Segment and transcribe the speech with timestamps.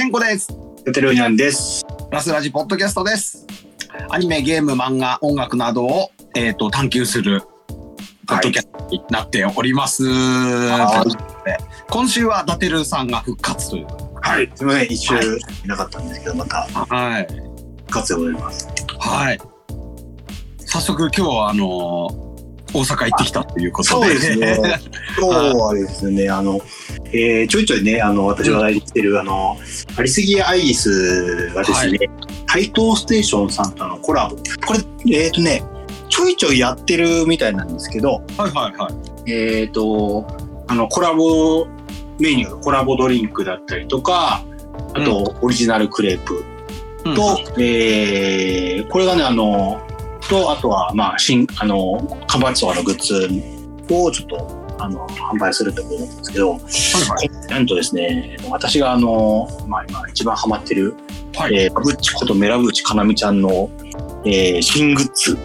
[0.00, 0.48] 健吾です。
[0.86, 1.84] テテルニャンです。
[2.10, 3.46] ラスラジポッドキャストです。
[4.08, 7.42] アニメ、ゲーム、漫画、音楽などを、えっ、と、探求する、
[8.26, 10.06] ポッドキャストになっております。
[10.06, 11.12] はとい
[11.90, 13.86] 今週はダテルさんが復活という。
[14.22, 14.50] はい。
[14.54, 15.26] すみません、一周はい
[15.66, 17.26] いなかったんですけど、またはい。
[17.26, 18.68] 復活でございます。
[18.98, 19.38] はい。
[20.64, 22.29] 早速今日は、あの
[22.72, 24.06] 大阪行ってきたということで。
[24.06, 24.58] そうですね。
[25.18, 26.60] 今日はですね、 あの、
[27.12, 29.56] えーちょいちょいね、あの、私が代理してる、あの、
[29.96, 31.98] ありすぎアイリスがですね、
[32.46, 34.36] 台東ステーションさんとのコラボ。
[34.66, 34.74] こ
[35.04, 35.62] れ、えっ、とね、
[36.08, 38.90] ちょいちょいやってるみたいなんですけど、はいはいは
[39.26, 39.32] い。
[39.32, 40.26] えっ、と、
[40.68, 41.66] あの、コラボ
[42.18, 44.44] メニュー、コラボドリンクだったりとか、
[44.94, 46.44] あと、オリジナルクレープ
[47.04, 49.80] うんと、えーこれがね、あの、
[50.30, 51.98] と、あとは、まあ、新、あの、
[52.28, 53.28] 缶バッジとかのグッズ
[53.92, 57.46] をちょっと、あの、販売するってことなんですけど、はいはい。
[57.48, 60.94] なんとですね、私があの、まあ、今一番ハマってる、
[61.36, 61.54] はい。
[61.56, 63.70] えー、バブッチことメラブーチかなみちゃんの、
[64.24, 65.36] えー新グッズ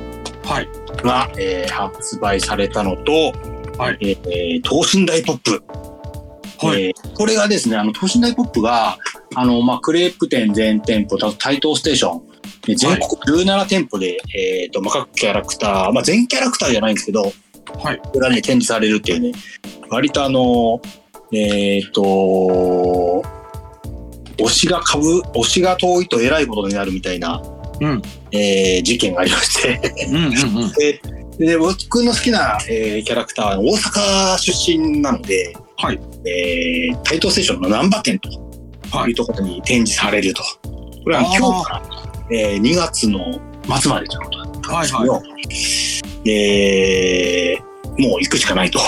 [0.43, 0.69] はい。
[1.03, 3.33] が、えー発売されたのと、
[3.77, 5.63] はいえー等身大ポップ。
[6.65, 6.83] はい。
[6.85, 8.97] えーこれがですね、あの、等身大ポップが、
[9.35, 12.34] あの、まあ、クレープ店全店舗、台東ステーション、で
[12.73, 17.31] 全国17店舗で、えっ、と、まあ、各キャラクター、まあ、全キャラクターじゃないんですけど、
[17.83, 17.97] はい。
[17.97, 19.31] これがね、展示されるっていうね、
[19.89, 20.81] 割とあの、
[21.31, 22.01] えっ、と、
[24.37, 27.41] 推しが株、推しが遠いと偉いことになるみたいな、
[27.81, 28.01] うん。
[28.31, 30.71] えー事件がありまして、うんうんうん。
[30.73, 31.01] で、
[31.37, 35.99] で僕の好きな、えーキャラクターは大阪出身なので、はい。
[36.25, 38.29] えー、台東ステーションの難波店と
[38.91, 40.43] はいいうところに展示されると。
[41.03, 43.19] これは今日から、えー2月の
[43.79, 45.21] 末までということだったんはいですけど、は
[46.27, 47.65] えー
[48.01, 48.79] もう行くしかないと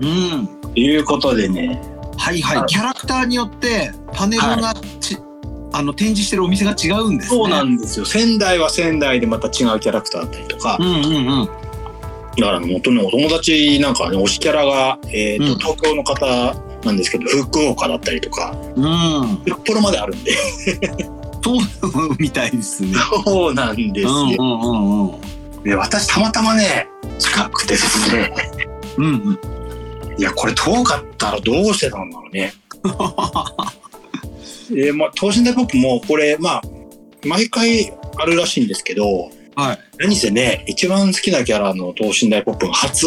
[0.00, 0.48] うん。
[0.74, 1.80] いうことでね、
[2.16, 2.54] はいは。
[2.56, 5.16] はいいキャラクターによってパネルがち、
[5.72, 7.36] あの展示してるお店が違うんですね。
[7.36, 8.04] そうなんですよ。
[8.04, 11.46] 仙台は仙台でまた違うキャラクターだったりとか、うんうんうん。
[11.46, 16.26] だから本当にお友達なんかはね、推しキャラが、えーとうん東京の方
[16.84, 19.42] なんですけど、福岡だったりとか、うん。
[19.46, 20.32] 札幌まであるんで、
[21.44, 22.94] そうみたいですね。
[23.24, 24.10] そうなんですよ。
[24.10, 25.16] うんうんうんう
[25.60, 25.62] ん。
[25.62, 26.88] で私たまたまね、
[27.18, 28.32] 近くてですね、
[28.96, 29.38] うんうん。
[30.18, 32.54] いや、これ遠かったらどうしてたんだろうね。
[34.70, 36.62] えーまあ、等身大ポップもこれ、まあ、
[37.24, 39.78] 毎回あるらしいんですけど、はい。
[39.98, 43.06] 何せね、一番好きなキャラの等身大ポップが初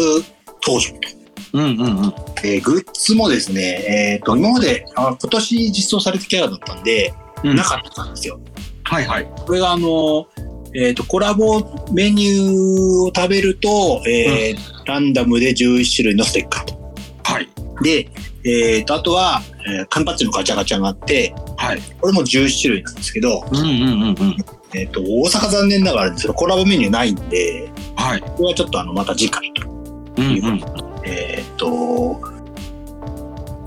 [0.64, 1.08] 登場と。
[1.54, 2.14] うんうんうん。
[2.44, 8.40] えーグッズもですね、えっ、と、今まで、あ今年実装されたキャラだったんで、うんなかったんですよ。
[8.84, 9.30] はいはい。
[9.46, 10.26] これがあの、
[10.74, 11.60] えっ、と、コラボ
[11.92, 16.94] メニューを食べると、えーランダムで11種類のステッカーと。
[17.24, 17.48] はい。
[17.82, 18.08] で、
[18.44, 21.80] えっ、と、あとは、えー缶バッジのガチャガチャがあって、はい。
[22.00, 24.36] これも11種類なんですけど、うんうんうんうん。
[24.74, 28.20] えっ、と、大阪残念ながらですけど、コラボメニューないんで、はい。
[28.20, 29.68] これはちょっとあの、また次回と。
[29.68, 30.64] うんうん。
[31.04, 32.20] えっ、と、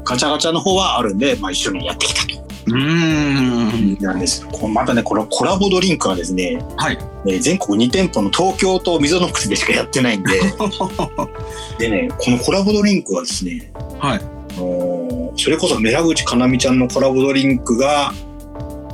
[0.03, 2.50] ガチャガチャの方はあるんで、まあ一緒にやってきたと。
[2.71, 3.97] うーん。
[3.99, 4.45] なんです。
[4.47, 6.97] こまたね、このコラボドリンクはですね、はい。
[7.27, 10.39] えー全国2店舗の東京と溝の口でしかやってないんで、
[11.77, 14.19] でね、このコラボドリンクはですね、はい。
[14.19, 18.13] あのーそれこそメラ口かなみちゃんのコラボドリンクが、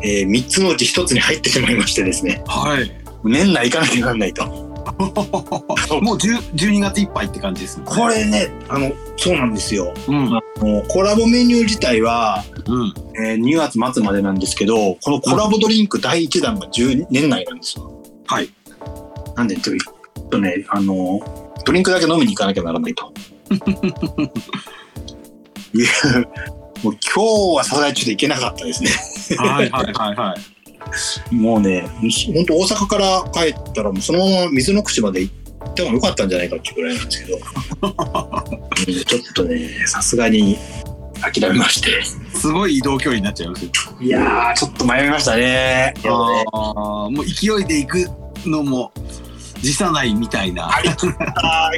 [0.03, 2.91] え3つのうち1つに入ってしまいましてですね、はい。
[3.23, 4.66] 年内行かなきゃなんないと。
[6.01, 7.81] もう10 12月いっぱいって感じです。
[7.83, 9.93] これね、あの、そうなんですよ。
[10.07, 10.27] うん。
[10.27, 12.93] あのコラボメニュー自体は、うん。
[13.19, 18.01] えー2月末までなんですけど、このコラボドリンク第1弾が10年内なんですよ。
[18.25, 18.49] はい。
[19.35, 21.19] なんで、ちょっとね、あの、
[21.65, 23.11] ドリンクだけ飲みに行かなきゃならないと。
[25.73, 25.85] いう、
[26.83, 28.89] もう今日はさすがにちょっと行けなかったですね。
[29.37, 30.56] はいはいはいはい。
[31.31, 31.87] もうね、
[32.33, 40.57] 本当大阪から帰ったらもうそのまま水の口まで行ってもよかったんじゃないかっていうぐらいなんですけど、 うんちょっとね、さすがに
[41.21, 41.89] 諦めまして。
[42.35, 43.71] すごい移動距離になっちゃいますよ。
[43.99, 45.93] いやー、ちょっと迷いましたね。
[46.03, 48.09] もう勢いで行く
[48.45, 48.91] のも
[49.61, 50.69] 辞さないみたいな。
[50.69, 51.71] あ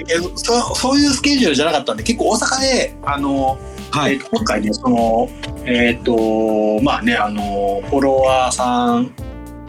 [0.75, 3.57] そういうスケジュールじゃなかったんで結構大阪であの、
[3.91, 4.13] はい。
[4.13, 5.29] えー今回ねその
[5.65, 9.13] えっ、とまあねあのフォロワーさん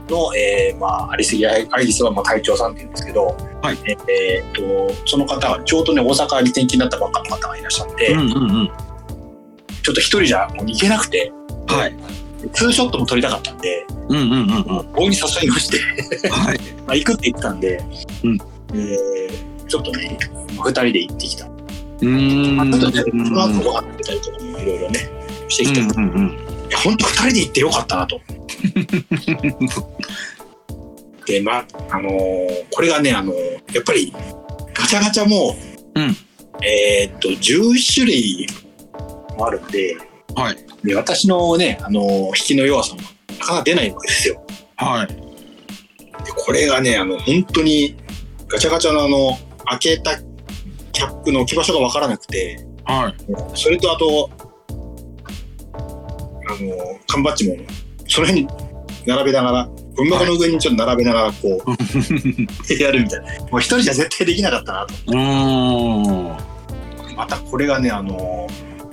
[0.09, 3.27] の、えーまあ、ありすぎアイリスはまあ隊長さんって言うんですけど、
[3.63, 8.71] はいええーとその方はちょうどね大阪に転勤になったばっかの方がいらっしゃって、うんうんうん。
[9.83, 11.33] ちょっと一人じゃもう行けなくて
[11.67, 11.97] はい。
[12.53, 14.93] ツーショットも撮りたかったんでうんうんうんうん。
[14.93, 16.59] 大に誘いましてはい。
[16.87, 17.83] まあ、行くって言ってたんで、
[18.25, 18.39] うん
[18.73, 20.19] えーちょっとね、
[20.65, 21.47] 二人で行ってきた。
[22.01, 22.57] うーん。
[22.57, 25.11] まあ、ちょっとね、うんその後ご飯食べたりとかもいろいろね、
[25.49, 26.29] してきて、うんうんうん。
[26.69, 28.21] いや本当二人で行ってよかったなと。
[31.27, 34.13] で、まあ、あのーこれがね、あのーやっぱり、
[34.75, 35.57] ガチャガチャも、
[35.95, 36.17] うん
[36.65, 38.47] えーっと、11種類
[39.37, 39.97] もあるんで、
[40.35, 40.57] はい。
[40.85, 43.01] で私のね、あのー引きの弱さも
[43.39, 44.43] なかなか出ないわけですよ。
[44.77, 45.07] はい。
[45.07, 47.97] でこれがね、あの、本当に、
[48.49, 50.19] ガチャガチャのあの、開けた
[51.01, 53.15] キャップの置き場所がわからなくて、はい。
[53.55, 54.31] それとあと、
[55.43, 57.57] あの、缶バッジも、
[58.07, 58.51] その辺に
[59.07, 59.65] 並べながら、
[59.97, 63.41] ゴミ箱の上にちょっと並べながら、こう、やるみたいな。
[63.47, 64.95] もう一人じゃ絶対できなかったなと。
[65.07, 65.17] うー
[67.15, 67.17] ん。
[67.17, 68.47] またこれがね、あの、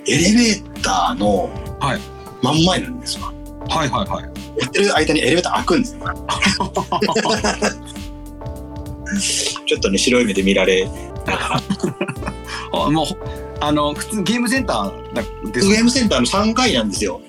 [0.07, 1.49] エレベーターの
[1.81, 1.99] はい
[2.41, 3.33] 真ん前なんですわ。
[3.67, 4.23] はいはいはい。
[4.23, 4.29] や
[4.65, 5.99] ってる間にエレベーター開くんですよ。
[9.65, 10.85] ちょっとね、白い目で見られ
[11.25, 11.61] ながら。
[12.85, 13.05] あもう、
[13.59, 17.21] あの、普通ゲームセンターだですゲームセンターの3階なんですよ。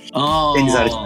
[0.55, 0.97] 展示されて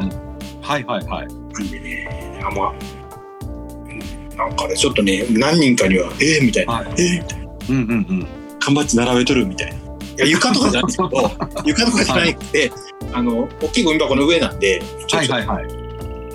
[0.62, 1.26] はいはいはい。
[1.26, 8.26] なんでね、あんま、うんなんかね、ちょっとね、何人かには、えー、みたいな、はいえー、みたいな、うんうんうん。
[8.58, 9.76] 缶バッジ並べとるみたいな。
[9.76, 9.78] い
[10.18, 11.30] や、床とかじゃないんですけど、
[11.64, 12.72] 床とかじゃなくて、
[13.12, 15.82] あの、大きいゴミ箱の上なんで、ちょっとはいはいはい。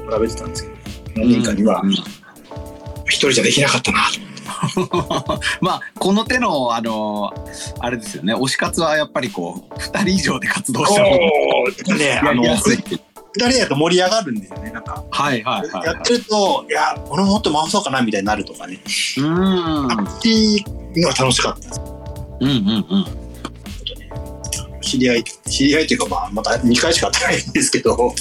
[0.10, 0.76] 並べてたんですけど、
[1.22, 1.92] 何人かにはう、ん
[3.10, 4.00] 一人じゃできなかったな
[5.62, 7.34] まあこの手のあの
[7.80, 11.94] あれですよね推し活はやっぱりこう2人以上で活動した方がと。
[11.96, 15.04] ね、やあの、りやすい二人だと盛り上がるんですよね、なんか。
[15.12, 18.80] はいはいはい、はい、やってると、いや、俺ももっと回そうかなみたいになるとかね。
[19.18, 20.66] うーんあっち
[20.96, 21.82] のは楽しかったです。
[22.40, 23.28] うんうんうん
[24.82, 28.16] 知り合い、知り合いというか、まあ、また2回しか会ってないんですけど、はい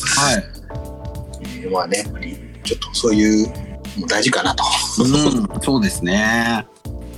[1.60, 3.54] えーまあね、やっぱりちょっとそういうの
[4.00, 4.64] も大事かなと。
[5.00, 6.66] うんそうですね。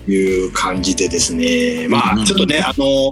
[0.07, 3.11] いう感じでですね、まうんうんあちょっとね、あの、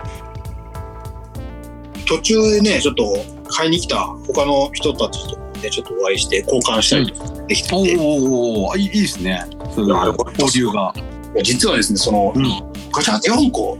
[2.06, 9.44] 途中でね、ちょっと買いに来た他の人たちとね、ちょっとお会いして交換したりとかできておて、おおいいですね。
[9.74, 10.94] そういうなるほど交流が。
[11.42, 12.44] 実はですね、その、うん。
[12.92, 13.78] ガチャガチャ4個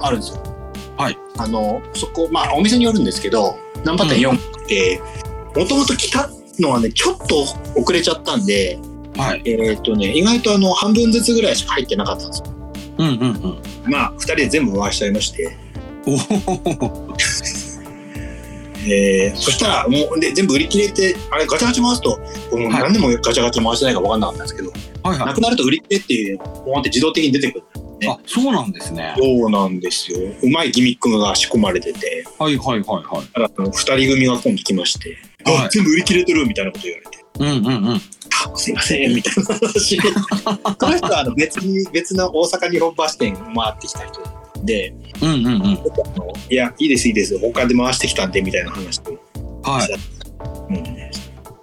[0.00, 0.42] あるんですよ。
[0.96, 1.18] はい。
[1.36, 5.00] あの、そこ、まあお店によるんですけど、ナンバー店4個って、
[5.54, 7.42] もともと来たのはね、ちょっと
[7.78, 8.78] 遅れちゃったんで、
[9.16, 9.42] はい。
[9.44, 12.44] えっ、とね、意外とあの、半分ずつぐらいしか入ってなかったんですよ。
[12.98, 13.90] うんうんうん。
[13.90, 15.56] まあ、二人で全部回しちゃいまして、
[16.06, 17.16] おお。
[18.88, 22.10] えーそしたら、もう、で、全部売り切れて、あれ、ガチャガチャ回すと、
[22.56, 22.82] もうはい。
[22.82, 24.70] 何でもガチャガチャ回してないか分かんなかったんですけど、
[25.02, 27.64] はいはないくなると売り切れっていう、ポンって自動的に出てくる。
[28.08, 29.14] あそうなんですね。
[29.18, 30.18] そうなんですよ。
[30.42, 33.26] うまいギミックが仕込まれてて、はいはいはいはい。
[33.32, 35.66] だからあの二人組が今度来まして、はい。
[35.66, 37.94] あ全部売り切れてるみたいなこと言われて、うんうんうん。
[37.94, 39.98] あすいません、みたいな話。
[40.78, 44.20] この人はあの別に、別の大阪日本橋店回ってきた人
[44.64, 45.78] で、うんうんうん。
[46.50, 49.18] いや、いいです、いいです、他で回してきたんで、みたいな話を
[49.62, 49.88] はい。
[50.70, 50.84] うん。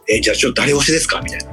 [0.10, 1.22] え、じゃあちょっと誰推しですか？
[1.22, 1.46] みたいな。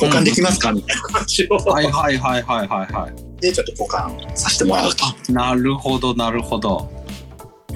[0.00, 3.08] 交換できますか、みたいな話を、はいはいはいはいはいは
[3.40, 5.04] で、ちょっと交換させてもらうと。
[5.28, 6.90] いなるほどなるほど。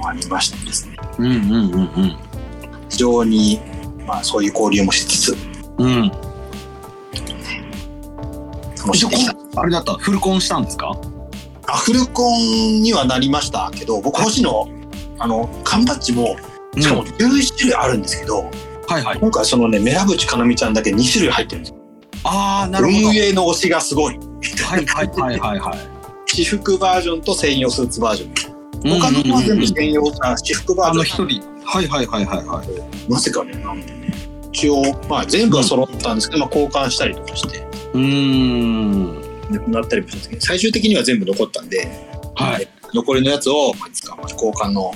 [0.06, 0.96] ありましてですね。
[1.18, 1.36] うんうんう
[1.82, 2.16] ん。
[2.88, 3.60] 非常に、
[4.06, 5.36] まあそういう交流もしつつ、
[5.78, 6.12] うん。
[9.56, 9.94] あれだった。
[9.94, 10.92] フルコンしたんですか？
[11.66, 13.70] あフルコンにはなりました。
[13.74, 14.68] けど、僕欲しいの、
[15.18, 16.36] あの、缶バッジも、
[16.78, 18.50] しかも11種類あるんですけど、
[18.86, 19.18] はいはい。
[19.18, 21.72] 今回そのね、メラブチかなみちゃんだけ2種類入ってるんです。
[21.72, 21.78] よ。
[22.24, 22.98] ああなるほど。
[23.08, 24.18] 運営の推しがすごい。
[24.18, 25.78] はいはいはいはいはい。
[26.26, 29.00] 私服バージョンと専用スーツバージョン。
[29.00, 31.28] 他の子は全部専用、あ私服バあのージョン。
[31.28, 31.64] 一人。
[31.64, 33.10] はいはいはいはいはい。
[33.10, 33.86] なぜかね、なんで
[34.54, 37.58] 一応、まあ全部は揃ったんですけど、まあ交換したりとかして、
[37.92, 39.20] うーん。
[39.50, 41.88] なくなったりもしたんですけど、最終的には全部残ったんで、
[42.36, 42.68] はい。
[42.94, 44.92] 残りのやつを、まあ、いつかまた交換の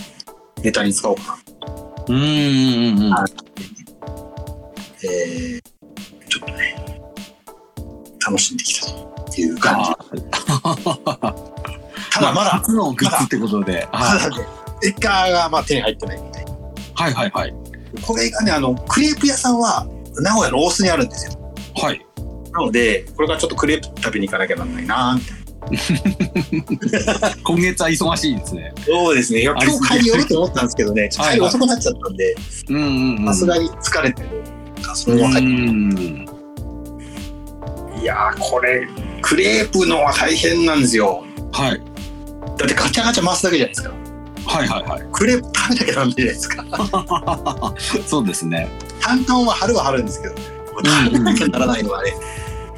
[0.63, 1.35] ネタに使おうかな。
[1.35, 3.33] うーんうんうんはい。
[5.07, 5.63] えー、
[6.29, 6.77] ちょっとね、
[8.25, 9.91] 楽しんできたという感じ。
[10.63, 11.35] あ
[12.13, 13.89] ただまだ、初のグッズってことで。
[13.93, 14.47] まはだね、
[14.81, 16.45] ステッカーがまあ手に入ってないみたい。
[16.45, 16.47] い
[16.95, 17.68] はいはいはい
[18.03, 19.87] これがね、あの、クレープ屋さんは
[20.21, 21.55] 名古屋の大須にあるんですよ。
[21.77, 22.05] はい
[22.53, 25.39] なので、これからちょっとクレープ食べに行かなきゃなんないなみたいな。
[27.45, 29.41] 今月は忙しいですねそうですね。
[29.41, 32.35] いや今日帰り寄ると思ったんですけどね、ちょっと遅くなっちゃったんで、
[32.69, 34.29] うんうんうんさすがに疲れてる。
[34.95, 36.29] それうは帰りん
[38.01, 38.89] いやー、これ、
[39.21, 41.25] クレープのは大変なんですよ。
[41.53, 41.83] はい
[42.57, 43.95] だってガチャガチャ回すだけじゃないですか。
[44.49, 47.75] はいはいはいクレープ食べなきゃダメじゃないですか。
[48.07, 48.69] そうですね
[49.01, 50.35] 担々は貼るは貼るんですけど、
[50.85, 52.15] 食べなきゃならないのはね、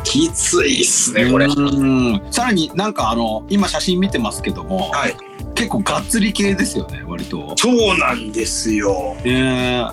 [0.04, 1.46] きついっすね、これ。
[1.46, 5.16] うんさらになんかあの今写真見てますけどもはい。
[5.54, 9.16] 結構がっつり系ですよね割とそうなんですよ。
[9.24, 9.92] えー、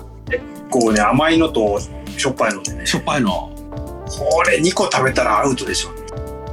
[0.70, 1.78] こうね、甘いのと
[2.16, 2.86] しょっぱいのでね。
[2.86, 3.50] しょっぱいの。
[4.08, 5.90] これ2個食べたらアウトでしょ。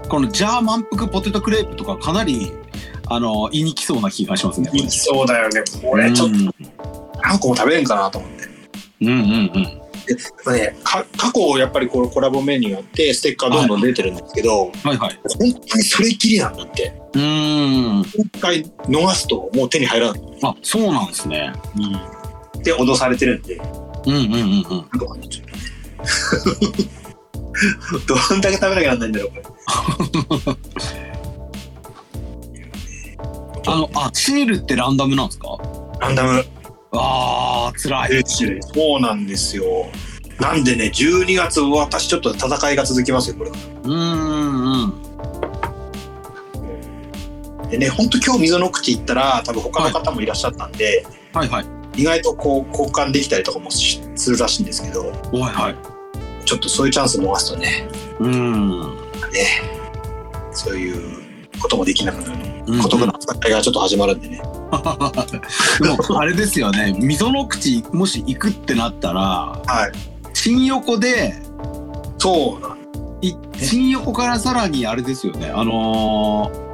[0.10, 2.52] このジャー満腹ポテトクレープとかかなり、
[3.08, 4.70] あの、言いにきそうな気がしますね。
[4.74, 5.64] いきそうだよね。
[5.82, 6.52] これちょっとうん
[7.22, 8.48] 何個も食べれんかなと思って。
[9.02, 9.82] うんうんうん。
[10.06, 10.16] で
[10.54, 15.20] ね、か過去やっぱりこのコラボメニューがあってステッカーどんどん出てるんですけど、はいはい。
[15.40, 18.06] 本当にそれっきりなんだってうーん。
[18.06, 21.52] 今回逃すともう手に入らない、あ、そうなんですね。
[22.64, 23.56] で脅されてるんで
[24.06, 24.62] うんうんうんうん。
[24.62, 26.90] なんとかねちょっとね
[28.30, 29.44] どんだけ食べなきゃなんないんだろうこれ
[33.68, 35.58] あの、あ、シールってランダムなんですか？
[36.00, 36.44] ランダム
[36.92, 38.24] あー、辛い。
[38.26, 39.64] そうなんですよ
[40.40, 44.84] なんでね12月私ちょっと戦いが続きますよこれうーん
[47.64, 47.70] うん。
[47.70, 51.66] でね本当今日溝の口行ったら多分他の方もいらっしゃったんで、はいはい。
[51.96, 55.14] 意外とこう交換できたりとかもしするらしいんですけどはい
[55.54, 55.76] はい。
[56.46, 57.88] ちょっとそういうチャンス逃すとね
[58.20, 58.80] うーん。
[59.32, 59.62] ね
[60.52, 61.02] そういう
[61.62, 64.38] こともできなくなるうん孤独な戦いがちょっと始まるんでね、
[65.82, 66.96] でも、あれですよね。
[66.98, 71.34] 溝の口、もし行くってなったら、はい新横で、
[72.18, 72.76] そう
[73.58, 75.50] 新横からさらにあれですよね。
[75.50, 76.66] あのー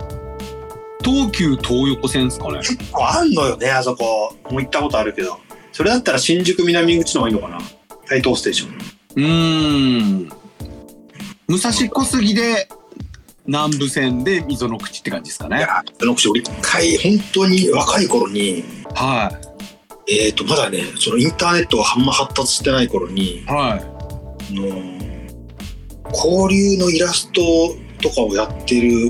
[1.03, 2.59] 東急東横線ですかね。
[2.59, 5.39] 結構あんのよねあそこもう行ったことあるけど
[5.71, 7.59] それだったら新宿南口の方がいいのかな
[8.07, 8.77] 台東ステーション
[9.15, 10.29] うーん。
[11.47, 12.69] 武蔵小杉で
[13.51, 15.57] 南武線で溝の口って感じですかね。
[15.57, 18.63] いやその口俺一回本当に若い頃に
[18.95, 19.29] は
[20.07, 23.45] えっ、とまだねそのインターネットがあんま発達してない頃にい。
[23.45, 23.81] はい。
[23.81, 23.85] あ
[24.53, 24.67] の
[26.13, 27.41] 交流のイラスト
[28.01, 29.07] とかをやってる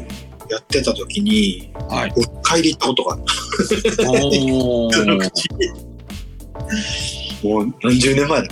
[0.50, 2.14] やってた時にはい。
[2.18, 3.24] 一回で行ったことがある。
[7.48, 8.48] もう何十年前だ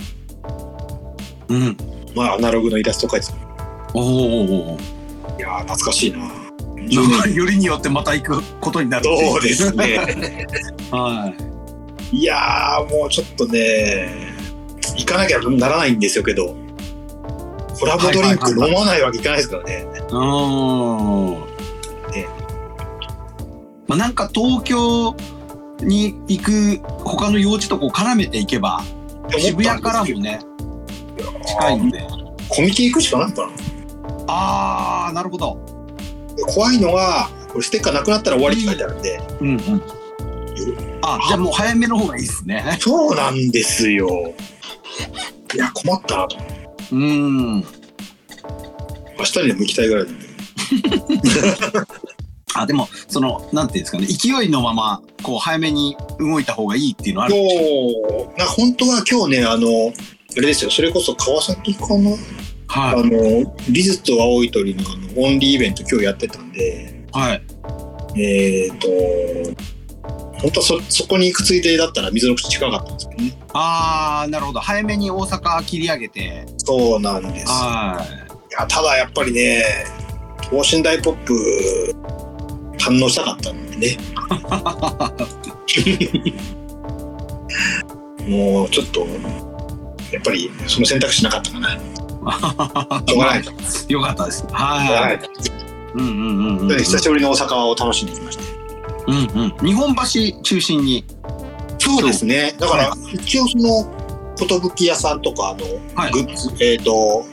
[1.48, 1.76] うん。
[2.14, 3.34] まあアナログのイラスト描いてた
[3.94, 4.99] おお。
[5.40, 6.18] いやー懐かしいな。
[7.34, 9.74] よりによってまた行くことになるそうです。
[9.74, 10.46] ね。
[10.92, 11.32] は
[12.12, 12.16] い。
[12.18, 14.34] いやーもうちょっとね
[14.96, 16.56] 行かなきゃならないんですよけど
[17.78, 19.86] コラボドリンク飲まないわけいかないですからね。
[20.10, 21.38] うー。
[21.38, 21.40] ん。
[22.12, 22.26] ね。
[23.86, 25.16] まあ、なんか東京
[25.80, 28.82] に行く他の用地とこう絡めていけば
[29.38, 30.40] 渋谷からもね
[31.46, 32.04] 近いんで。
[32.50, 33.69] コミケ行くしかないのかな
[34.30, 35.58] ああなるほど。
[36.36, 39.20] で怖いのがこれステッカーなくなったら終わりって書いてあるんで。
[39.40, 39.82] うんうん。
[41.02, 42.78] あじゃあもう早めの方がいいですね。
[42.80, 44.34] そうなんですよ。
[45.54, 46.36] いや困ったなと。
[46.92, 47.56] うん。
[47.56, 47.64] 明
[49.24, 50.30] 日にでも行きたいぐらいなんで。
[52.54, 54.06] あでもそのなんていうんですかね。
[54.06, 58.38] 勢いのままこう早めに動いた方がいいっていうのはあるそう。
[58.38, 60.70] な本当は今日ねあのあれですよ。
[60.70, 62.10] それこそ川崎かな？
[62.72, 67.42] あはのリズと青い鳥のあのオンリーイベント今日やってたんでいはい。
[68.16, 68.88] えっ、と
[70.40, 73.38] 本当はそそこに行くついでだったら水の口近かったんですけどね。
[73.52, 74.60] ああなるほど。
[74.60, 76.46] 早めに大阪切り上げて。
[76.58, 77.44] そうなんです。
[77.44, 77.46] い。
[77.48, 78.06] は
[78.58, 79.62] やただやっぱりね
[80.50, 81.34] 等身大ポップ
[82.78, 83.96] 堪能したかったんでね。
[88.26, 89.06] もうちょっと
[90.12, 91.78] やっぱりその選択肢なかったかな
[93.06, 93.44] しょうがないい
[93.92, 94.46] よかったです。
[94.50, 95.18] はないい
[95.94, 98.42] うんうんうん久しぶりに大阪を楽しんできました。
[99.06, 99.16] うん
[99.60, 99.66] うん。
[99.66, 101.04] 日本橋中心に。
[101.78, 102.54] そうですね。
[102.58, 103.90] だから、一応その、
[104.76, 106.12] 寿屋さんとか、あの、はい。
[106.12, 107.24] グッズ、えっ、と、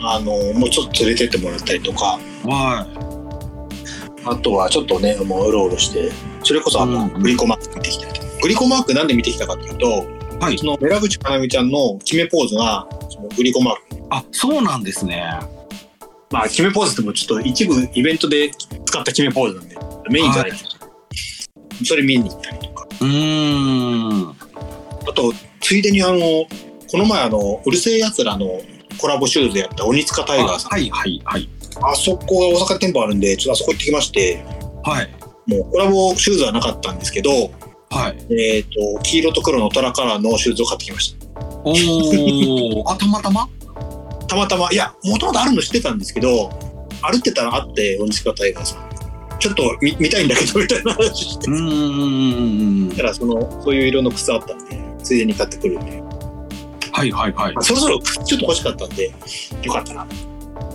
[0.00, 2.86] あの、もうちょっと連れてってもらったりとか、は
[4.24, 6.10] あとはちょっとね、もううろうろして、
[6.42, 8.20] それこそあの、うんグリコマーク見てきたりと。
[8.20, 8.26] か。
[8.42, 10.06] グリコマークなんで見てきたかっていうと、
[10.40, 10.58] はい。
[10.58, 12.86] その、メラブチかなみちゃんの決めポーズが、
[13.22, 13.96] そのグリコマーク。
[13.96, 15.24] いあそうなんですね
[16.30, 19.76] まあ、決めポーズってもちょっと一部イベントで使った決めポーズなんで、
[20.10, 20.64] メインじゃないです。
[21.84, 22.86] それ見に行ったりとか。
[23.00, 24.34] うーんあ
[25.14, 26.48] と、ついでにあの、こ
[26.94, 28.62] の前あの、うるせえ奴らの
[28.98, 30.70] コラボシューズでやった鬼塚タイガーさん。
[30.70, 31.48] はいはいはい
[31.84, 34.44] あそこが大阪店舗あるんで、ちょっとあそこ行ってきまして、
[34.84, 35.10] はい
[35.46, 37.50] もうコラボシューズはなかったんですけど、
[37.90, 41.16] はいえっ、と、黄色と黒のトラカラーのシューズを買ってきまし
[41.64, 43.48] おおあたまたま？
[44.20, 44.26] た。
[44.28, 46.50] たまたま、いや、もともとあるの知ってたんですけど、
[47.02, 48.88] 歩ってたらあって、鬼塚タイガーさん。
[49.38, 51.50] ちょっと見見たいんだけど、みたいな話して。
[51.50, 51.74] うーんうんう
[52.86, 56.02] んだから、その、そういう色の靴あったんで、ついでに買ってくるんで、
[56.92, 59.12] はいはいはいまあそろそろ靴ちょっと欲しかったんで、
[59.62, 60.02] よかったな。
[60.02, 60.06] う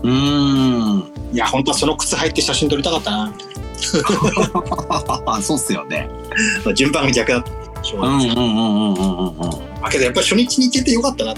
[0.07, 5.41] ーんいや、本当はその靴履いて写真撮りたかったな、みたいな。
[5.41, 6.09] そうっすよね
[6.65, 11.33] まあ順番が逆だったんでしょううがないですんうんうんうんうんうんうん明あけどやっぱり初日に行けてよかったな。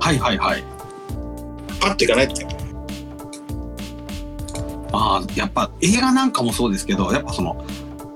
[0.00, 0.64] はいはいはい。
[1.80, 2.46] パッと行かないって。
[4.92, 7.64] ああ、やっぱ映画なんかもそうですけど、やっぱその、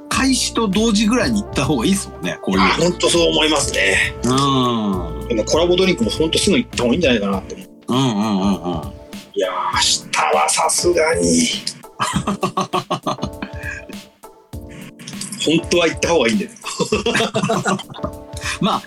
[0.09, 4.14] 開始と同時ぐらいに行った方がいいですもんね、こういうあ、本当そう思いますね。
[4.25, 5.18] の。
[5.21, 5.28] うん。
[5.28, 7.68] でもコラボドリンクも本当すぐ行った方がいいんじゃないかなって思う。
[7.88, 8.94] うんうんうんうん。
[9.35, 11.49] いやー、明日はさすがに。
[15.44, 16.50] 本当は行った方がいいんだよ。
[18.61, 18.83] まあ、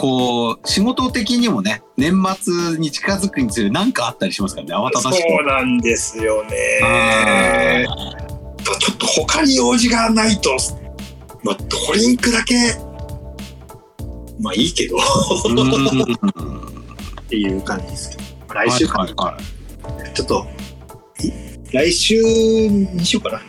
[0.00, 5.28] こう、仕事的にもね、年末に近づくにつれ何かあったりしますからね、慌ただしく。
[5.28, 7.86] そうなんですよあね。
[8.64, 10.56] ちょっと他に用事がないと、
[11.42, 12.54] まあ、ドリンクだけ、
[14.40, 15.00] まあいいけどっ
[17.28, 18.22] ていう感じですけど。
[18.54, 20.46] 来週か、はいはいはいちょっと、
[21.22, 21.32] い
[21.72, 22.20] 来週
[22.68, 23.42] にしようかな。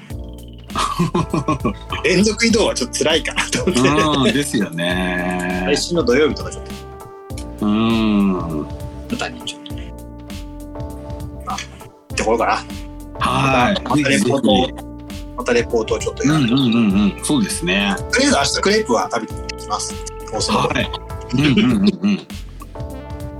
[2.03, 4.29] 連続移動はちょっと辛いかなと思って。
[4.29, 5.77] うん、ですよね来。
[5.77, 6.63] 週の土曜日とかちょっ
[7.59, 8.33] と、うん。
[9.11, 9.93] またにちょっとね。
[12.23, 12.51] ころかな。
[13.19, 13.83] はい。
[13.83, 14.85] またレポート、
[15.37, 16.45] またレポートをちょっとやる。
[16.45, 17.23] うんうんうんうん。
[17.23, 17.95] そうですね。
[18.11, 19.93] とりあえず明日クレープは食べてきます。
[20.31, 20.91] 大阪はい。
[21.33, 22.27] うんうんうんうん。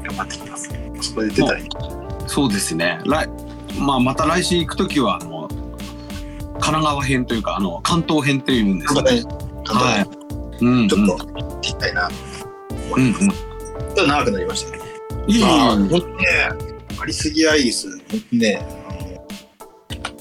[0.04, 0.70] 頑張ってきます。
[1.02, 1.58] そこで出た。
[2.28, 3.00] そうですね。
[3.06, 3.30] 来、
[3.80, 5.41] まあ、また来週行くときは、あの。
[6.62, 9.12] 神奈川編というか、あの関東編っていうんですかね。
[9.66, 10.22] はい。
[10.90, 11.26] ちょっと
[11.58, 12.10] 聞きたいな
[12.96, 13.14] うんうん。
[13.14, 13.28] ちょ
[13.92, 14.84] っと長くなりましたね。
[15.28, 16.06] いいまあ、本当ね、
[17.02, 17.88] ありすぎアイリス、
[18.32, 18.66] ね、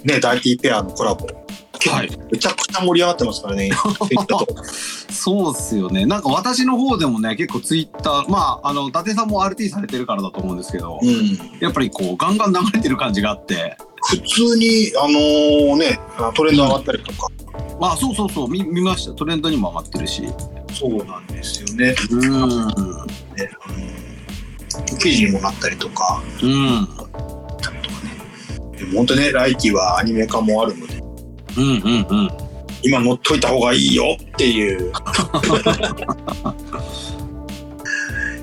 [0.05, 1.27] ね、ダイティペアのコラボ、
[1.89, 2.11] はい。
[2.31, 3.71] めちゃくちゃ盛り上がってますからね。
[5.11, 6.07] そうっすよね。
[6.07, 11.61] なんか私の方でもね、結構ツイッター、まあ、あの、伊達さんも RT されてるからだと思うんですけど、うん。
[11.61, 13.77] やっぱりこう、ガンガン流れてる感じがあって、
[14.11, 16.01] 普通に、あのね、
[16.35, 17.29] トレンド上がったりとか、
[17.81, 19.13] あ、そうそうそう、見見ました。
[19.15, 20.25] トレンドにも上がってるし。
[20.73, 21.95] そうなんですよね。
[22.11, 22.21] うん。
[22.21, 22.39] ねあ
[24.79, 26.89] の記事にもなったりとか、うん。
[26.97, 27.09] とか
[27.71, 27.79] ね。
[28.77, 31.01] でも本当ね、来期はアニメ化もあるので、
[31.57, 31.73] うんうん
[32.09, 32.31] うん。
[32.83, 34.93] 今乗っといた方がいいよっていう。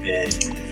[0.10, 0.66] えー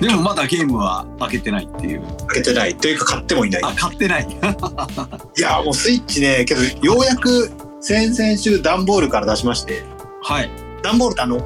[0.00, 2.02] でもまだゲームは開けてないっていう。
[2.28, 3.62] 開けてないというか買ってもいない。
[3.64, 4.26] あ、買ってない。
[4.26, 9.82] いやもうスイッチねけどようやく先々週段ボールから出しまして
[10.22, 10.50] はい。
[10.82, 11.36] 段ボールってあの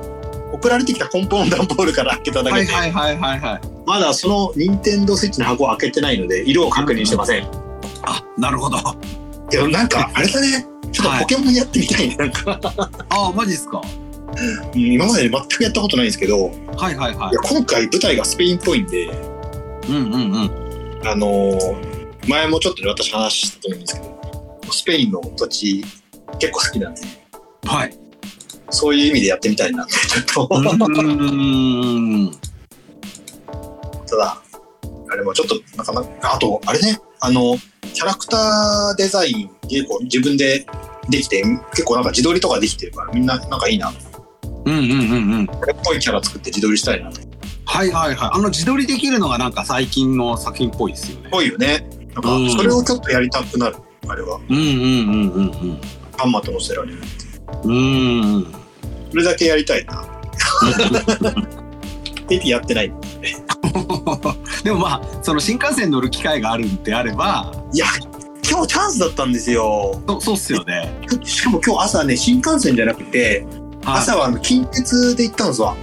[0.52, 3.60] 送られてきた梱包の段ボールから開けただけで、はいはいはいはいはい。
[3.86, 7.46] まだその任天堂スイッチの箱を開けてないので色を確認してません、
[8.02, 8.78] あ、なるほど。
[9.50, 12.58] けどなんかあれだねちょっとポケモンやってみたいねなんか、
[13.10, 13.82] あ、マジですか。
[14.74, 17.40] うん今まで全くやったことないんですけどはいはいはいいや。
[17.42, 19.06] 今回舞台がスペインっぽいんで
[19.88, 21.08] うんうんうん。
[21.08, 25.84] あのー前もちょっとね私話したと思うんですけどスペインの土地
[26.38, 27.02] 結構好きなんで
[27.66, 27.96] はい。
[28.70, 30.48] そういう意味でやってみたいなってちょっと。
[34.06, 34.42] ただ、
[35.10, 37.56] あれもちょっとなかなか、あと、あれね、あの、
[37.92, 40.66] キャラクターデザイン、結構自分で
[41.08, 43.92] できて、結構なんか自撮りとかできてるから、みんななんかいいな。
[44.64, 45.46] うんうんうんうん。
[45.46, 47.10] これっぽいキャラ作って自撮りしたいな。
[47.10, 47.12] っ
[47.66, 48.30] はいはいはい。
[48.32, 51.28] あの自撮りできるのがなんか最近の作品っぽいですよね。
[51.30, 51.86] ぽいよね。
[52.14, 53.76] なんうんか、それをちょっとやりたくなる、
[54.08, 54.40] あれは。
[54.48, 55.80] うんうんうんうん
[56.16, 56.98] ハンマーと乗せられる。
[57.64, 57.70] うん。
[57.70, 58.54] うーん。
[59.10, 60.04] それだけやりたいな。
[62.30, 62.92] エ ピやってない。
[64.62, 67.86] でもまあ、その新幹線乗る機会があるんであれば、いや、
[68.48, 70.00] 今日チャンスだったんですよ。
[70.06, 70.92] そそうっすよね。
[71.24, 75.70] しかも今日朝ね、新幹線じゃなくて、はい朝はあの近鉄で行ったんですわ。
[75.70, 75.78] はい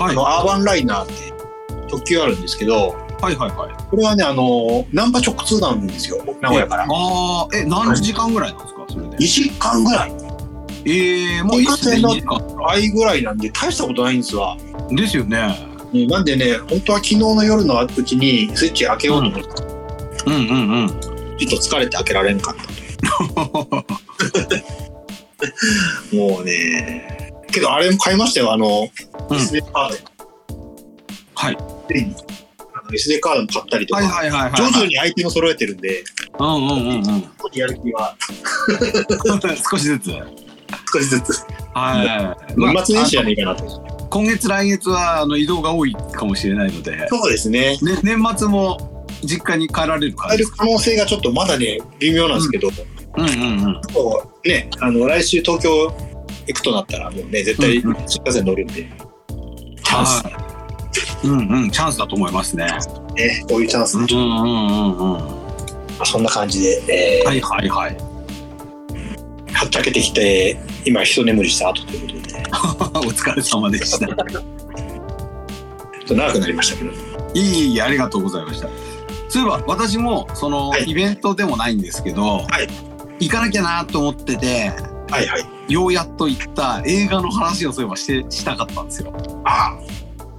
[0.00, 1.12] あの、アーバンライナーって
[1.88, 3.82] 特急あるんですけど、はいはいはい。
[3.90, 6.84] これはね、あの、難波直通なんですよ、名古屋から。
[6.84, 10.12] ああ、え、何時間ぐらいなんですか、それで？2時間ぐらい、
[10.86, 11.96] ええもういいっすね。
[11.96, 14.56] 新幹線のいいか倍ぐらいなんで、大したことないんですわ。
[14.90, 15.38] ですよね。
[15.66, 19.62] うんなんでね、本当は昨日の夜のうちにスイッチ開けようと思って、
[20.26, 20.40] うんうん
[20.82, 20.88] うん。
[21.36, 22.70] ちょっと疲れて開けられんかった。
[26.16, 27.19] もうね、
[27.50, 28.88] けどあれも買いましたよ、あの、
[29.28, 30.10] うん SD カード。
[31.34, 31.56] はい。
[31.88, 32.14] ついに
[32.74, 34.62] あの SD カードも買ったりとか、はいはいはいはい。
[34.62, 36.04] 徐々にアイテム揃えてるんで、
[36.38, 37.24] うんうんうんうん。
[37.52, 38.16] やる気は
[39.70, 40.10] 少しずつ。
[40.92, 42.56] 少しずつ、はい。
[42.56, 43.64] 年末年始じゃあねえかなと。
[43.64, 47.78] の今月来月はあの移動が多いかもしれないので、そうですね。
[47.80, 50.48] ね、年末も実家に帰られる感変える。
[50.48, 52.70] 可能性がちょっとまだね、微妙なんですけど、
[53.16, 53.80] うんうんうん。
[53.92, 55.92] そうね、あの、来週東京
[56.52, 58.74] 行くとなったら、もうね、絶対うん新幹線乗るんで、
[59.84, 61.26] チャンスはい。
[61.26, 62.66] うんうん、チャンスだと思いますね。
[63.14, 65.12] ね、こういうチャンス、うんうんうんうん。
[65.98, 67.96] はそんな感じで、えーいはいはい。
[69.52, 72.38] はっちゃけてきて、今一眠りした後ということで、
[73.06, 74.06] お疲れ様でした。
[76.06, 76.90] と長くなりましたけど。
[77.34, 78.68] いいいいありがとうございました。
[79.28, 84.72] そういえば私もそのはいイベントでもないんですけど、はい行かなきゃなと思ってて、
[85.10, 85.72] はいはい。
[85.72, 89.12] ようやっと行った映画の話をそういえばしてしたかったんですよ。
[89.44, 89.76] あ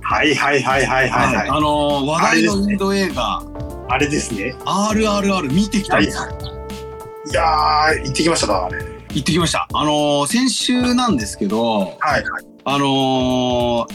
[0.02, 1.50] はいはいはいはいはいはい。
[1.50, 3.42] あのー話題のインド映画、
[3.90, 4.56] あれですね。
[4.66, 6.24] RRR 見てきたんですよ。
[7.32, 8.84] いやー、行ってきましたか、あれ。
[9.14, 9.68] 行ってきました。
[9.74, 12.24] あのー先週なんですけど、はいはい。
[12.66, 13.86] あのー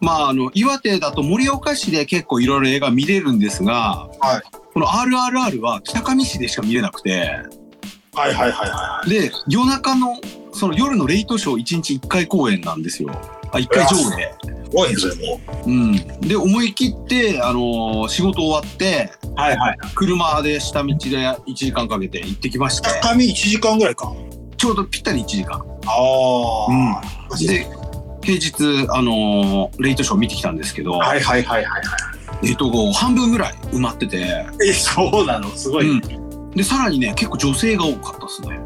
[0.00, 7.30] まああの岩手だと盛岡市で結構いろいろ映画見れるんですが、はいこの RRR は北上市でしか見れなくて、
[8.14, 10.16] はいはいはいはで夜中の
[10.52, 13.10] その夜のレイトショー1日1回公演なんですよ。
[13.50, 14.22] あ1回上映。
[14.22, 14.74] い。
[14.76, 15.40] 多いね、それも。
[15.66, 19.78] うん、で思い切って、あのー仕事終わってはいはい。
[19.94, 24.12] 車で下道で1時間かけて行ってきまして高見1時間ぐらいか。
[24.56, 25.56] ちょうどぴったり1時間。
[25.86, 26.66] ああ。
[26.70, 27.66] うんで
[28.22, 31.96] 平日、あのーレイトショー見てきたんですけど、はいはいはいはいは
[32.42, 34.20] えっと、半分ぐらい埋まってて、い。
[34.68, 35.48] え、そうなの？
[35.50, 35.90] すごい。
[35.90, 36.23] うん、
[36.54, 38.60] でさらにね結構女性が多かったですね。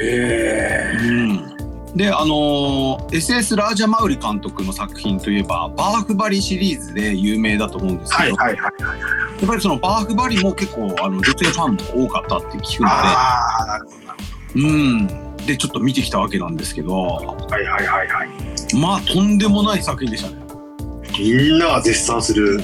[0.00, 0.98] へえ。
[1.00, 9.00] うん、であのー SS ラージャ・マウリ監督の作品といえばバーフバリシリーズで有名だと思うんですけど、はいはいはい。
[9.00, 14.18] やっぱりそのバーフバリも結構あの女性ファンも多かったって聞くのああ、なるほどなる
[14.54, 17.46] で、うん、でちょっと見てきたわけなんですけどほど。
[17.46, 18.28] はいはいはいはい。
[18.74, 20.36] まあとんでもない作品でしたね。
[21.18, 22.60] みんなが絶賛する。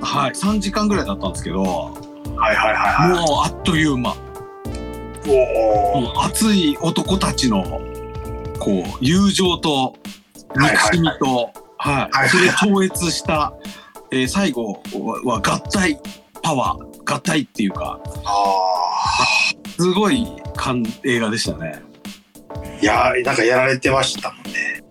[0.00, 2.05] はい3時間ぐらいだったんですけど
[2.36, 3.10] もはいはいはい。
[3.12, 3.16] う
[3.54, 4.14] あっという間。
[4.14, 4.22] も
[6.14, 7.64] う熱い男たちの
[8.60, 9.94] こう友情と
[10.56, 12.08] 憎しみと、はい。
[12.12, 12.28] はい。
[12.28, 13.52] それ超越した、
[14.12, 14.80] えー最後
[15.24, 15.98] は合体
[16.42, 16.86] パワー。
[17.08, 18.84] 合体っていうかあ
[19.78, 21.80] すごい感映画でしたね。
[22.50, 22.82] あ。
[22.82, 24.82] いやー、なんかやられてましたもんね。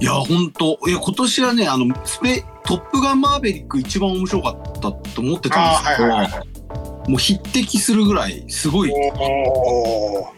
[0.00, 6.55] いや本当いや今年はねあのスペトップガンマーヴェリック一番面白かったと思ってたんですけど、あーはいはい
[7.08, 8.90] もう匹敵するぐらいすごい。
[8.90, 8.94] も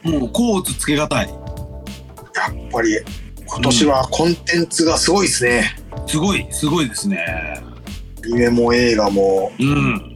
[0.05, 1.39] うコーツつけがたいやっ
[2.71, 2.99] ぱり
[3.47, 5.77] 今年はコンテンツがすごいですね。
[6.07, 7.25] すごいすごいですね。
[8.25, 9.51] アニメも映画も。
[9.59, 10.15] うん。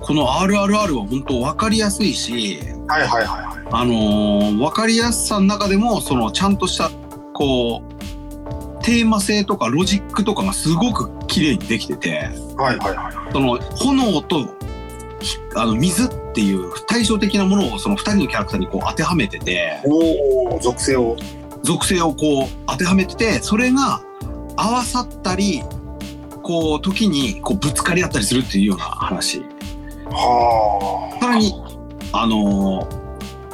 [0.00, 3.66] この RRR は本当分かりやすいし、はいはいはいはい。
[3.70, 6.90] あのー分かりやすさの中でもそのちゃんとした
[7.32, 13.32] こうテーマ性とかロジックとかがすごく綺麗にできててはいはいはい。
[13.32, 14.48] その炎とひ
[15.54, 19.80] あの水っていう対照的なものをその2人のキャラクターにこう当てはめてて
[20.60, 21.16] 属性を。
[21.62, 24.02] 属性をこう当てはめててそれが
[24.56, 25.62] 合わさったり
[26.42, 29.44] こう時にこうぶつかり合ったりするっていうような話。
[30.10, 31.54] はさらに、
[32.12, 33.02] あのー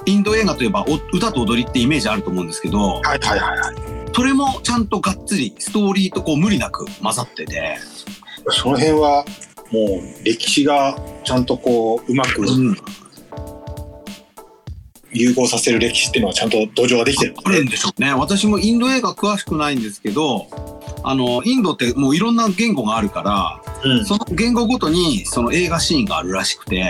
[0.06, 3.00] インド映画といえばお歌と踊りってイメージあると思うんですけどあ。
[3.00, 3.74] はいはいはいはい。
[4.14, 7.76] それもちゃんとがっつりストーリーとこう無理なく混ざってて、
[8.48, 9.24] その辺は
[9.70, 10.96] もう歴史が
[11.28, 12.74] ちゃんとこううまくうん、
[15.12, 20.46] 融合させる歴史っていうのはちゃんと土壌ができてるあるんでしょうね私もインド映画詳しくないんですけど
[21.04, 24.06] あのインドってもういろんな言語があるからうん。
[24.06, 26.80] その言語ごとにその映画シーンがあるらしくて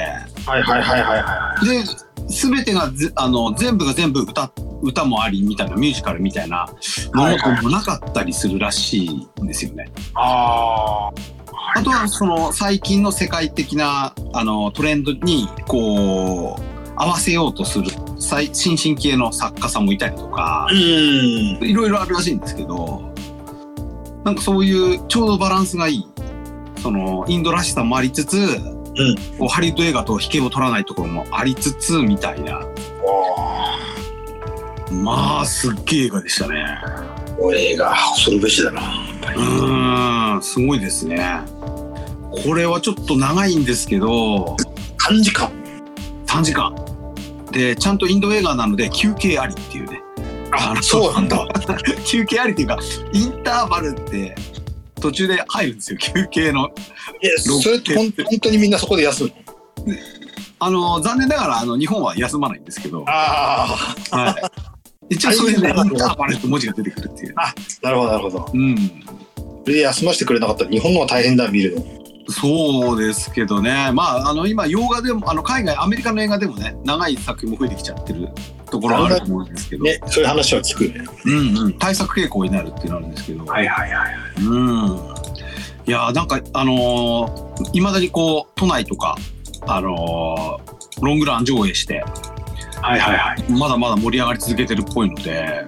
[0.46, 1.82] はいはいはいはいはで
[2.28, 6.68] 全てがぜあの全部が全部歌歌もありみたいなミュージカルみたいな
[7.12, 9.86] ものともなかったりするらしいんですよね。
[9.88, 9.90] い。
[10.14, 11.37] ああ。
[11.74, 16.62] あとはその最近の世界的なあのトレンドにこう
[16.96, 17.86] 合わせようとする
[18.18, 20.78] 最新進系の作家さんもいたりとかうん。
[20.78, 23.12] いろいろあるらしいんですけど
[24.24, 26.08] なんかそういうちょうどバランスがいい
[26.80, 28.36] そのインドらしさもありつつ、
[29.36, 32.60] こうハリウッド映画と引けを取らないところもありつつみたいな
[34.92, 36.64] まあすっげえ映画でしたね。
[37.38, 39.07] お映画恐るべしだな。
[39.36, 41.40] うーんすごいですね。
[42.44, 44.56] これはちょっと長いんですけど
[44.98, 45.50] 短時間。
[46.26, 46.74] 3時間。
[47.50, 50.02] でちゃんとインド映画なので休憩ありっていうね。
[50.52, 51.46] あのそうなんだ。
[52.04, 52.78] 休憩ありっていうか
[53.12, 54.34] インターバルって
[55.00, 55.98] 途中で入るんですよ。
[55.98, 56.70] 休憩の。
[57.22, 59.30] え、それって本当にみんなそこで休む？
[59.30, 59.96] の
[60.60, 63.76] あの残念ながらあの日本は休まないんですけど、あ
[64.10, 64.34] はい、
[65.10, 67.54] 一応それで、ね、インターバルって文字が出てくるっていう、あ。
[67.82, 68.50] なるほどなるほど。
[68.52, 71.98] うん、それで休ませてくれなかったら日本の方が大変だ見るの。
[72.30, 78.28] そうですけどねまああの今洋画でもあの海外アメリカの映画でもね長い作品も増えてきちゃってる
[78.70, 81.08] ところはあると思うんですけど、ね、そういう話は聞くよね。
[81.24, 84.14] うんうん、対策傾向になるっていうのあるんですけど、はいはいはい。
[84.42, 84.86] うん。
[85.86, 89.16] いやーなんかあのい、まだにこう都内とか
[89.66, 92.04] あのーロングラン上映して
[92.82, 93.52] はいはいはい。
[93.52, 95.66] まだまだ盛り上がり続けてるっぽいので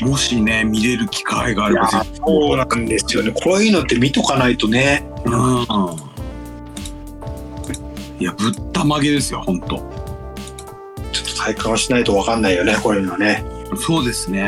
[0.00, 3.32] もしね見れる機会があればそうなんですよね。
[3.32, 5.04] こういうのって見とかないとね。
[5.24, 6.08] うん
[8.20, 13.44] いやぶったまげですよ本当ちょっと体感しないとわかんないよね、こういうのはね。
[13.76, 14.42] そうですね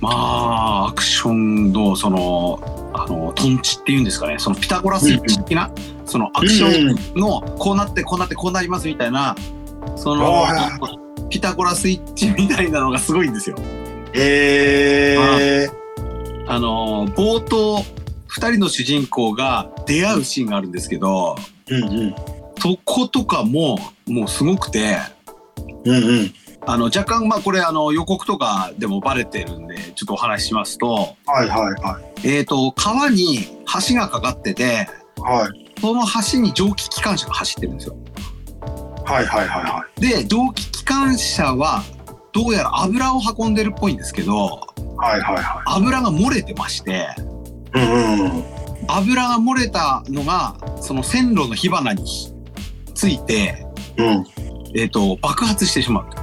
[0.00, 2.60] まあアクションのその
[2.94, 5.70] あのトンチっていうんですかねそのピタゴラスイッチ的な、
[6.08, 9.36] そのアクションのこうなってこうなってこうなりますみたいな
[9.96, 10.78] そのあ
[11.30, 13.56] ピタゴラスイッチみたいなのがすごいんですよ。
[14.14, 15.78] えー。
[16.50, 17.84] あの冒頭
[18.28, 21.36] 2人の主人公が出会うシーンがあるんですけど
[21.68, 22.14] うんうん。
[22.58, 24.96] そことかももうすごくて
[25.84, 26.34] うんうん。
[26.66, 32.28] あの若干まあこれあの予告とかでもバレてるんでちょっとお話ししますと,、はいはいはい。
[32.28, 33.40] えー、と川に
[33.88, 35.67] 橋がかかっててはい。
[35.80, 37.96] その橋に蒸気機関車が走ってるんですよ。
[39.04, 41.82] はいはいはいはで蒸気機関車は
[42.32, 44.60] どうやら油を運んでるっぽいんですけど
[44.94, 44.96] い。
[44.96, 47.08] はいはいは油が漏れてまして
[47.74, 47.78] い。
[47.78, 48.44] うんうん。
[48.88, 52.04] 油が漏れたのがその線路の火花に
[52.94, 54.26] ついて、うん。
[54.74, 56.18] えー、と爆発してしまうと。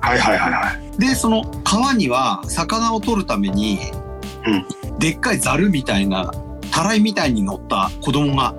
[0.00, 0.98] はいはいはいはい。
[0.98, 3.78] でその川には魚を取るために、
[4.98, 6.32] でっかいザルみたいな
[6.70, 8.54] たらいみたいに乗った子供が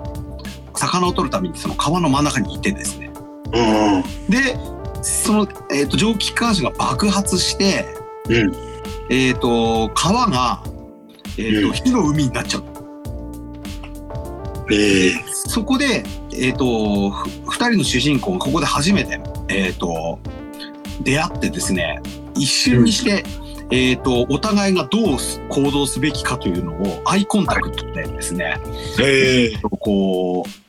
[0.76, 3.10] 魚を取るためにその川の真ん中にいてですね。
[3.52, 4.02] うんうん。
[4.28, 4.58] で
[5.02, 7.86] その、えー、と蒸気機関車が爆発して、
[8.28, 8.34] うん。
[9.10, 10.62] えー、と川が、
[11.38, 11.72] えーとうん。
[11.74, 12.76] 火の海になっちゃう。
[14.70, 20.18] ええそこで、えー、とふ2人の主人公がここで初めて、えー、と
[21.02, 22.00] 出会ってですね
[22.34, 23.24] 一瞬にして、
[23.70, 25.16] えー、とお互いがどう
[25.48, 28.56] 行動すべきかというのをアイコンタクトでですね、
[29.00, 30.65] ええこう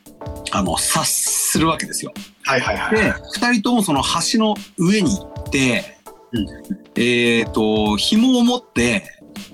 [0.51, 2.13] あの察するわけですよ。
[2.43, 2.95] はいはいはい。
[2.95, 5.97] で2人ともその橋の上に行って、
[6.31, 6.47] うん
[6.95, 9.03] えっ、と紐を持って、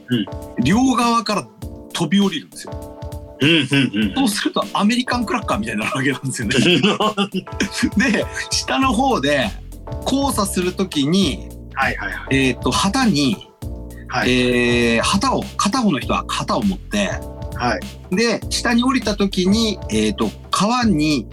[0.10, 0.26] うん
[0.64, 1.48] 両側から
[1.94, 3.00] 飛び降りるんですよ。
[3.42, 8.12] うんうんそうするとアメリカンクラッカーみたいになるわけなんですよね。
[8.12, 9.50] で下の方で
[10.06, 12.36] 交差するときに、はいはいはい。
[12.36, 13.48] えっと旗に、
[14.08, 17.10] はいえー旗を片方の人は旗を持って
[17.56, 17.78] は
[18.12, 18.16] い。
[18.16, 20.30] で下に降りたときに、えっと
[20.64, 21.28] 川に、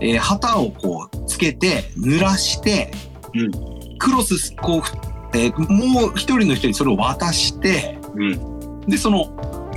[0.00, 2.92] えー旗をこうつけて濡らして、
[3.34, 8.80] うんクロスこう、えーもう一人の人にそれを渡してうん。
[8.86, 9.30] でその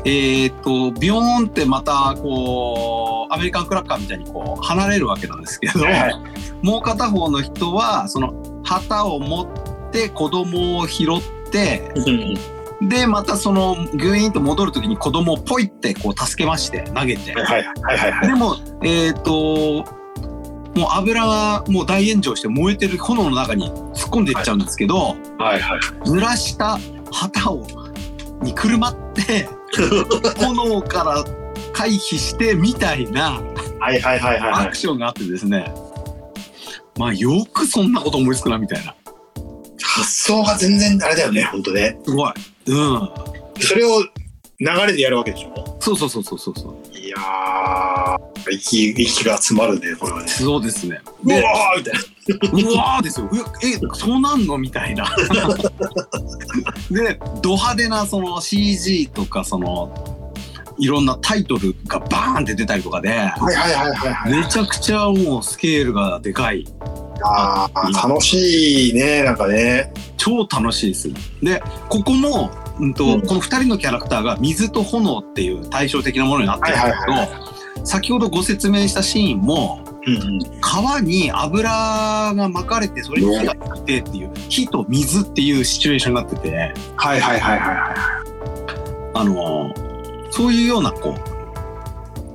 [0.06, 5.84] えっとビヨーンってまたこうアメリカンクラッカーみたいにこう離れるわけなんですけど。
[5.84, 6.13] はい
[6.63, 9.48] もう片方の人はその旗を持っ
[9.92, 12.36] て子供を拾ってうん。
[12.82, 18.28] でまたそのグイーンと戻る時に子供をポイってこう助けまして投げてはいはいはいはい。
[18.28, 19.86] でもえっ、と
[20.76, 25.80] もう油がもう大炎上して燃えてる炎の中に突っ込んでいっちゃうんですけど、はいはい。
[26.08, 26.78] 濡らした
[27.12, 27.66] 旗を
[28.44, 29.50] にくるまって
[30.38, 31.24] 炎から
[31.74, 33.42] 回避してみたいな
[33.80, 34.78] はいはいはいはいはいアク。
[34.78, 35.74] ションがあってですね
[36.98, 38.94] まあよくそんなこと思いつくなみたいな
[39.98, 41.98] 発想が全然あれだよね、本当ね。
[42.06, 42.32] すごい。
[42.67, 43.10] うん。
[43.60, 44.03] それを
[44.60, 45.77] 流れでやるわけでしょ？
[45.80, 46.97] そうそうそうそうそうそう。
[46.97, 50.27] いやー、息、息が詰まるね、これはね。
[50.27, 50.99] そうですね。
[51.23, 52.71] うわで、ーみたいな。
[52.73, 53.30] うわーですよ。
[53.63, 54.58] え、えそうなんの？
[54.58, 55.06] みたいな。
[56.91, 60.34] で、ド派手なその CG とか、その、
[60.80, 64.32] いろんなタイトルがバーンって出たりとかで、はいはいはいはいはい。
[64.43, 66.65] めちゃくちゃもうスケールがでかい。
[67.23, 69.91] あー楽しいね、なんかね。
[70.17, 71.10] 超楽しいです。
[71.41, 77.30] で、ここも、うんとうんこの2人のキャラクターが水と炎っていう対照的なものになってるんですけど、はい
[77.84, 80.39] 先ほどご説明したシーンもうんうん。
[80.62, 88.23] 川に油が巻かれてそれに火がついてっていう火と水っていうシチュエーションになっててはいはいはいはいは
[89.13, 89.73] あの
[90.32, 91.37] そういうようなこう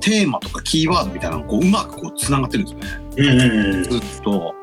[0.03, 3.71] テーマとかキーワードみたいなのがこううまくこうつながってるんですよねい。
[3.71, 3.83] うん。
[3.83, 4.53] ずっと。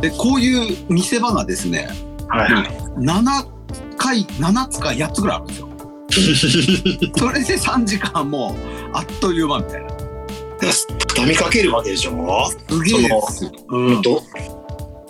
[0.00, 1.88] でこういう見せ場がですね
[2.28, 2.68] はいはい。
[2.98, 5.68] 7回7つか8つぐらいあるんですよ。
[7.16, 9.88] それで3時間もうあっという間みたいな。
[11.08, 12.50] 畳みかけるわけでしょ？
[12.68, 13.08] すげえ。
[13.68, 14.22] うんと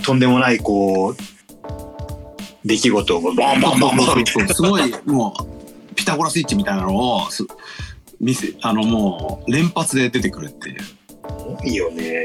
[0.03, 1.17] とんでもないこう
[2.65, 7.45] 出来事をバンバンバンバンみたいなすごいもうピタゴラスイッチみたいなのをす
[8.21, 10.81] 見せあのもう連発で出てくるっていう。
[11.65, 12.23] いいよね。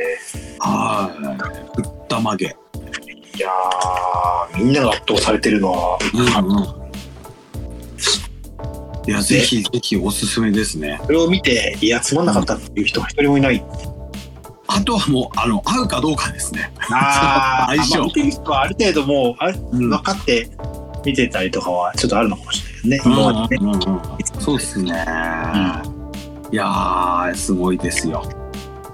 [0.60, 1.21] はい。
[1.81, 2.49] ぶったまげ、い
[3.39, 5.97] やーみんなが圧倒されてるのは。
[6.13, 6.25] うんう
[6.60, 6.63] ん、
[9.10, 10.99] いやぜひぜひおすすめですね。
[11.05, 13.63] それを見ていやつまんなかったっていう人が一人もいない。
[14.67, 16.73] ああとはもうあの合うかどうかですね。
[16.91, 17.97] あー 相性。
[17.99, 19.89] まあ見てる人はある程度もうあれうん。
[19.89, 20.49] 分かって
[21.05, 23.00] 見てたりとかはちょっとあるのかもしれないね。
[23.06, 23.74] 今までね
[24.39, 24.91] そうですね。
[26.52, 28.24] いやーすごいですよ。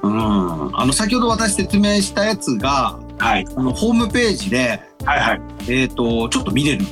[0.04, 5.42] うん、あの先ほど私説明したやつがはいあのホームページで、はいはい。
[5.68, 6.86] えー、とちょっと見れる、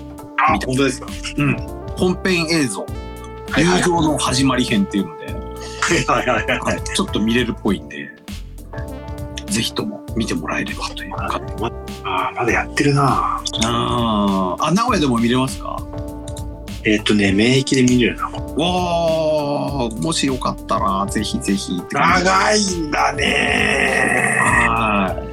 [0.47, 1.07] あ本当ですか？
[1.37, 1.57] うん、
[1.97, 2.81] 本編映像
[3.49, 5.25] 「はいはい友情の始まり編」っていうので、
[6.07, 8.09] はいはいはいはいちょっと見れるっぽいんで
[9.47, 11.41] ぜひとも見てもらえればというか。
[11.59, 11.71] ま
[12.03, 13.41] あーまだやってるな。
[13.63, 15.81] あーあ名古屋でも見れますか？
[16.85, 18.29] えっ、とね免疫で見れるな。
[18.29, 24.37] わーもしよかったらぜひぜひ長いんだね。
[24.69, 25.29] はい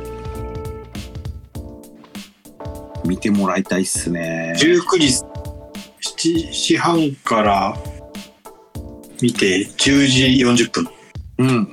[3.06, 4.54] 見てもらいたいっすね。
[4.56, 5.24] 19時
[6.16, 7.76] 7時半から
[9.22, 10.88] 見て10時40分。
[11.38, 11.72] うん。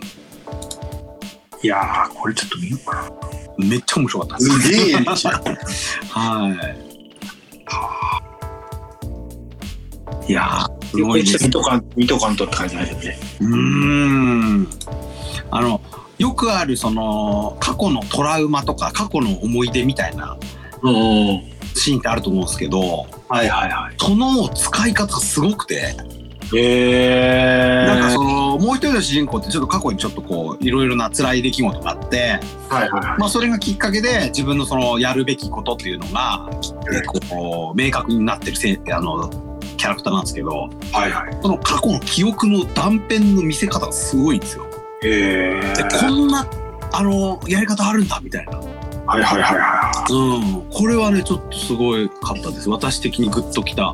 [1.64, 3.68] いやーこれちょっと見ようかな。
[3.68, 4.62] めっちゃ面白かったです。
[4.62, 5.06] すげえね。
[6.10, 6.94] はい。
[10.28, 11.52] いやー、すごいです見。
[11.52, 13.20] とかん見とかんとって感じですよね。
[13.42, 14.68] うーん。
[15.52, 15.82] あの、
[16.18, 20.38] よくあるその過去のトラウマとか過去の思い出みたいな
[20.82, 20.94] うん。
[21.76, 23.96] シーンってあると思うんですけど、はいはいはい。
[23.98, 25.96] その使い方がすごくて、
[26.56, 33.20] えなんかそのもう一人の主人公ってちょっと過去にちょっとこういろいろな辛い出来事があって、はいはいはい。
[33.20, 39.30] まあそれがきっかけで自分のそのやるべきことっていうのが、えーこう明確になってるせいあの
[39.84, 41.38] キャラクターなんですけど、はいはい。
[41.42, 44.66] その過去の記憶の断片の見せ方がすごいんですよ。
[45.04, 46.50] えでこんな
[46.94, 48.60] あのやり方あるんだみたいな。
[48.60, 52.70] はいはいはいはうん、これはねちょっとすごいかったです。
[52.70, 53.94] 私的にグッときた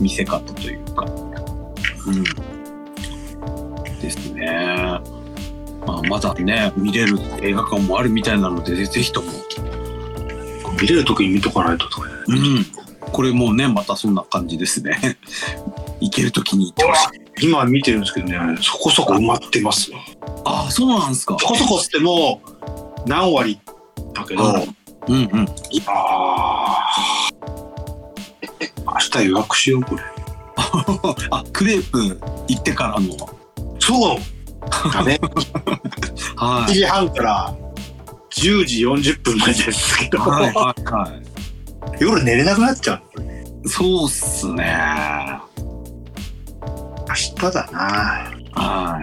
[0.00, 1.04] 見せ方というか。
[2.06, 2.22] うん。
[4.00, 5.00] ですね。
[5.84, 9.32] まあ、まだね見れる映画館もあるみたいなのでぜひとも。
[9.32, 9.34] い。
[10.80, 12.14] 見れる時に見とかないととかね。
[12.28, 12.77] うん。
[13.12, 15.18] これもうねまたそんな感じですね。
[16.00, 17.04] 行ける時に行ってほし
[17.40, 17.46] い。
[17.48, 19.98] 今見てるんですけどね、そこそこ埋まってますよ。
[20.44, 21.36] ああそうなんですか。
[21.40, 22.40] そこそこっても
[23.06, 23.58] う何割
[24.14, 24.68] だけど、はい
[25.08, 25.20] うんうん。
[25.20, 25.48] いやー
[28.86, 30.02] 明日予約しようこれ。
[31.30, 33.16] あクレープ行ってからの。
[33.78, 34.18] そう
[34.92, 35.18] だね。
[36.36, 37.54] は7時半から
[38.30, 40.10] 10時40分までですけい。
[40.10, 41.27] ど、はいはいはい。
[42.00, 43.02] 夜寝れなくなっちゃ
[43.64, 43.68] う。
[43.68, 44.76] そうっすね。
[47.08, 47.78] 明日だな。
[48.54, 49.00] は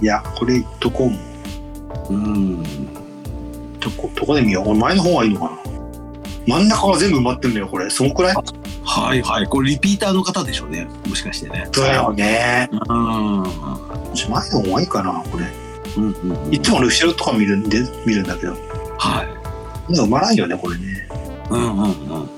[0.00, 1.18] いや、これどこも、い。
[2.10, 2.62] うん。
[3.80, 4.70] どこ、どこで見よう。
[4.70, 5.58] 俺前の方がいいのかな。
[6.46, 7.90] 真ん中が全部埋まってんのよ、これ。
[7.90, 8.34] そのくらい？
[8.84, 9.46] はいはい。
[9.46, 10.86] これリピーターの方でしょうね。
[11.08, 11.68] もしかしてね。
[11.72, 12.68] だよね。
[12.88, 13.42] うん。
[13.42, 13.46] うん
[14.14, 15.46] 前の方がいいかな、これ。
[15.96, 16.12] うん
[16.46, 16.54] うん。
[16.54, 18.52] いつもの後ろとか見るんで、見るんだけど。
[18.98, 19.24] は
[19.88, 19.92] い。
[19.92, 21.08] 埋まらんよね、これね。
[21.50, 22.28] うんうんうん。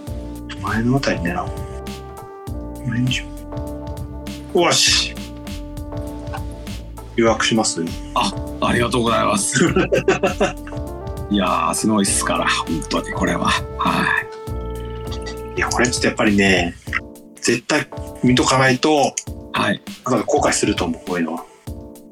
[0.69, 1.49] 前のあたり狙おう。
[2.85, 3.27] これにしよ
[4.55, 4.61] う。
[4.61, 5.15] よし。
[7.17, 7.83] 予約します？
[8.61, 9.65] ありがとうございます。
[11.31, 13.47] いやー、すごいっすから、本当にこれは。
[13.79, 14.05] は
[15.57, 16.75] いや、これちょっとやっぱりね、
[17.41, 17.89] 絶対
[18.23, 19.13] 見とかないと、い。
[19.53, 19.83] はい。
[20.07, 21.45] なんか後悔すると思う、こういうのは。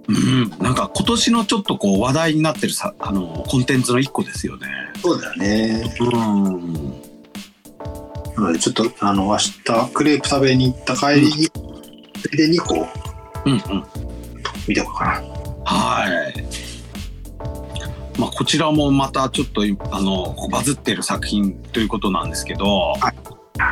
[0.08, 0.50] うん。
[0.60, 4.66] なんか今年のちょっとこう話題になってるさ、あの、コンテンツの一個ですよね。
[5.02, 5.94] そうだよね。
[6.00, 6.94] うん。
[8.36, 9.54] なので、ちょっと、あの、明日、
[9.92, 11.48] クレープ食べに行った帰りに、
[12.20, 12.86] ついでにこ
[13.44, 13.84] う、うんうん。
[14.68, 15.12] 見ておこうかな。
[15.64, 16.44] はい。
[18.18, 22.94] まあ、こちらもまたちょっとあのバズってる作品ということなんですけど、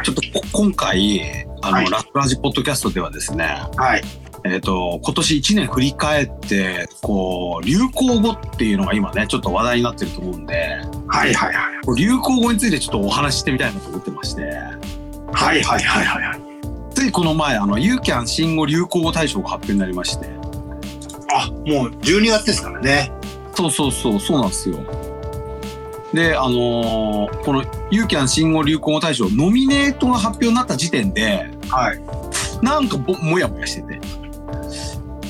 [0.03, 4.03] ちょっとこ今回あの、はいラップラジポッドキャストではですね、はい。
[4.47, 10.55] えっ、と今年1年振り返ってこう流行語っていうのが今ねちょっと話題になってると思うんで、
[11.09, 11.97] はいはいはい。
[11.97, 14.43] 流行語についてちょっとお話ししてみたいなと思ってまして、
[15.33, 16.41] はいはいはいはいはい。
[16.95, 20.27] ついこの前あのユーキャン新語流行語大賞が発表になりまして、
[21.33, 23.13] あ、もう12月ですからね。
[23.55, 24.77] そうそうそうそうなんですよ。
[26.13, 32.01] であのーこのユーキャン新語・流行語大賞ノミネートが発表になった時点ではい。
[32.63, 34.01] なんかぼもやもやしてて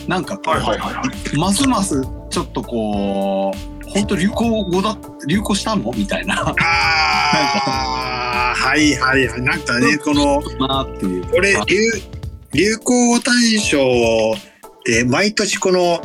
[0.09, 1.39] なんかこう、はいはいはいはい。
[1.39, 4.97] ますますちょっとこう本当流行語だ
[5.27, 5.93] 流行したの？
[5.93, 6.55] みたいなあ
[8.53, 9.41] あ、はいはいはい。
[9.43, 10.43] なんかね、この。
[10.43, 11.91] これ、流
[12.53, 13.79] 流行語大賞
[14.33, 14.37] っ
[14.85, 16.01] て、毎年この、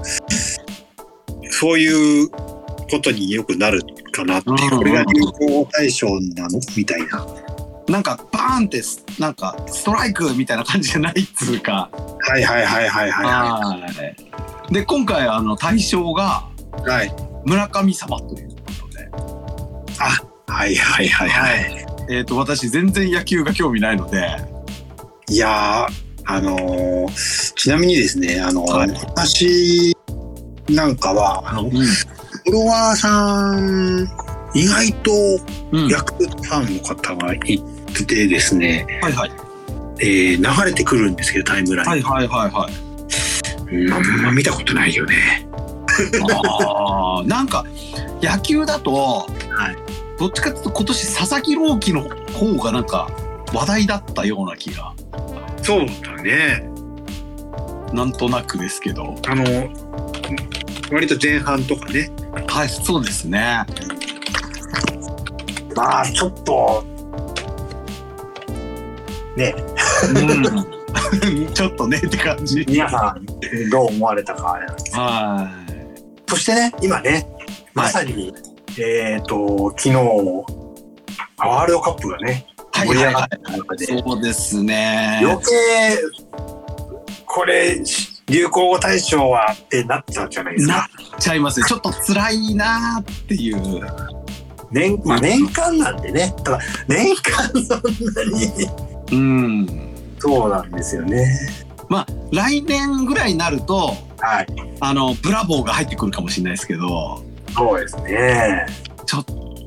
[1.49, 3.81] そういうことによくなる
[4.11, 5.31] かなってこれが流行
[5.63, 6.59] 語大賞なの？
[6.77, 7.25] みたいな。
[7.89, 11.89] なんかバーンってすなんかストライクみたいな感じじゃないっつうか。
[12.19, 13.87] はいはいはいはいはは
[14.69, 16.47] いで今回あの大賞が
[16.85, 16.89] い。
[16.89, 17.15] はい。
[17.45, 18.55] 村神様というこ
[18.91, 19.09] とで。
[20.47, 21.85] はいはいはいはい。
[22.09, 24.27] えっ、と、私全然野球が興味ないので、
[25.29, 25.93] いやー、
[26.25, 29.95] あのーちなみにですね、あのーはい私
[30.69, 31.83] なんかは、あの、フうん。
[31.83, 34.07] ォロワーさん、
[34.55, 35.11] 意外と
[35.71, 35.87] うん。
[35.87, 37.39] ヤクルトファンの方がい
[38.05, 39.31] ててですね、はいはい。
[40.01, 41.89] えー流れてくるんですけど、タイムライン。
[41.89, 43.75] はいはいはいはい。
[43.75, 45.47] うんあんま見たことないよね。
[46.21, 47.65] ああ、なんか
[48.21, 49.89] 野球だと、はい
[50.19, 52.01] どっちかっていうと今年佐々木朗希の
[52.33, 53.09] 方がなんか
[53.53, 54.93] 話題だったような気が、
[55.63, 56.69] そうだね。
[57.93, 59.15] なんとなくですけど。
[59.27, 59.43] あの、
[60.91, 62.11] 割と前半とかね。
[62.47, 63.63] はい、そうですね。
[65.75, 66.83] まあ、ちょっと、
[69.35, 69.55] ね、
[70.15, 71.53] うん。
[71.53, 72.65] ちょっとねって感じ。
[72.67, 73.25] 皆さん
[73.69, 75.49] どう思われたかは
[76.27, 77.27] そしてね、今ね、
[77.73, 78.33] まさに、
[78.77, 79.95] えっ、と、昨日、
[81.37, 82.77] ワールドカップがね、い。
[82.77, 83.29] はい盛り上がっはいはい。
[83.43, 85.19] た中で、そうですね。
[85.23, 85.43] 余計、
[87.25, 87.81] これ、
[88.27, 90.89] 流行語大賞はってなっちゃうじゃないですなっか。
[91.19, 91.65] ちゃいますね。
[91.67, 93.81] ちょっと辛いなーっていう。
[94.71, 96.33] 年、まあ年間なんでね。
[96.43, 97.81] ただ、年間そん
[98.13, 99.67] なに、うん。
[100.19, 101.25] そうなんですよね。
[101.87, 104.47] まあ、来年ぐらいになると、はい。
[104.79, 107.23] あの、ブラボーが入ってくるかもしれないですけど、
[107.55, 108.65] そうですね。
[109.05, 109.25] ちょっ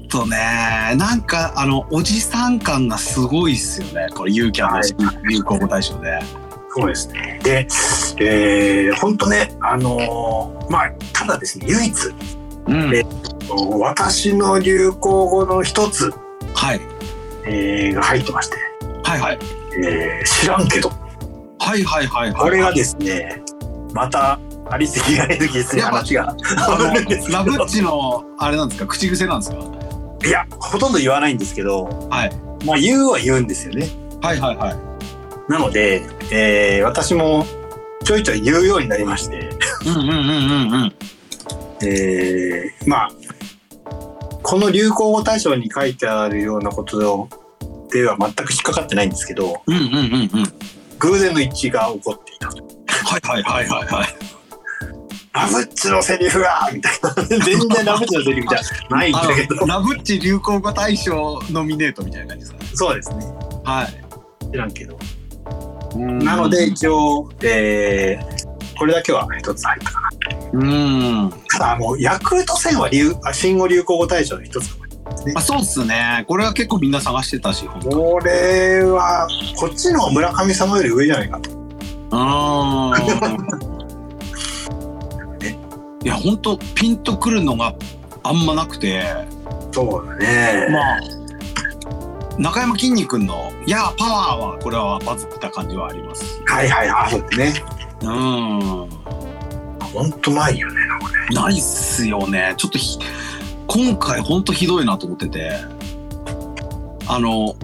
[0.09, 4.09] とね、なんか、あの、おじさん感がすごいっすよね。
[4.15, 6.21] これ、ユーキャンの流行語大賞で。
[6.75, 7.41] そうですね。
[7.43, 7.67] で、
[8.19, 11.95] えー、本当ね、あのーまあ、ただですね、唯一、
[12.69, 12.95] うん。
[12.95, 13.03] え
[13.79, 16.13] 私の流行語の一つ、
[16.55, 16.81] はい。
[17.45, 18.57] えーが入ってまして、
[19.03, 19.39] はいはい。
[19.85, 20.91] えー知らんけど、
[21.59, 22.43] はいはいはいはい。
[22.43, 23.43] これがですね、
[23.95, 24.39] また、
[24.71, 26.31] ありすぎない時ですね、話が。
[26.31, 26.37] あ
[26.79, 26.85] の、
[27.31, 29.59] ラブッチの、あれなんですか、口癖なんですか？
[30.25, 32.33] いや、ほとんど言わないんですけど、はい。
[32.65, 33.89] まあ、言うは言うんですよね。
[34.23, 34.77] はいはいはい。
[35.51, 37.45] なので、えー私も
[38.05, 39.51] ちょいちょい言うようになりまして、
[39.87, 40.93] うんうんうんうんうん。
[41.85, 43.11] えーまあ、
[44.43, 47.29] この流行語大賞に書いてあるようなこと
[47.93, 50.53] では全く引っかかってないんですけど、うんうんうんうん。
[50.99, 52.63] 偶然の一致が起こっていたと。
[52.65, 54.09] はいはいはいはいはい。
[55.35, 57.15] ラブッチのセリフがみたいな。
[57.45, 59.67] 全然ラブッチのセリフじゃないんあだけどの、。
[59.67, 62.71] ラブッチ流行語大賞ノミネートみたいな感じですかね。
[62.75, 63.17] そうですね。
[63.65, 64.51] はい。
[64.51, 64.99] 知らんけど。
[65.97, 70.09] ななので、一応、えーこれだけは一つ入ったかな。
[70.55, 70.59] う
[71.29, 71.33] ん。
[71.51, 74.77] ただ、あの、ヤクルト1000は流あ新語流行語大賞の一つ
[75.35, 76.25] あ、そうっすね。
[76.27, 81.51] これは結構みんな探してたし、これは、こっちの村上様より上じゃないかと。
[81.51, 83.29] うー
[83.69, 83.73] ん。
[86.05, 87.75] いや、ほんと、ピンとくるのが
[88.25, 89.05] あんまなくて、
[89.73, 90.69] そうだね。
[90.71, 91.01] まあ、
[92.39, 96.41] 中山きんに君の、いや、パワーは、これはバズった感じはあります。
[96.47, 97.65] はいはい、あ、そうですね。
[98.03, 98.11] うん。
[99.93, 100.75] ほんとないよね。
[101.33, 102.55] ないっすよね。
[102.57, 102.99] ちょっとひ、
[103.75, 105.53] 今回ほんとひどいなと思ってて、
[107.09, 107.57] あの、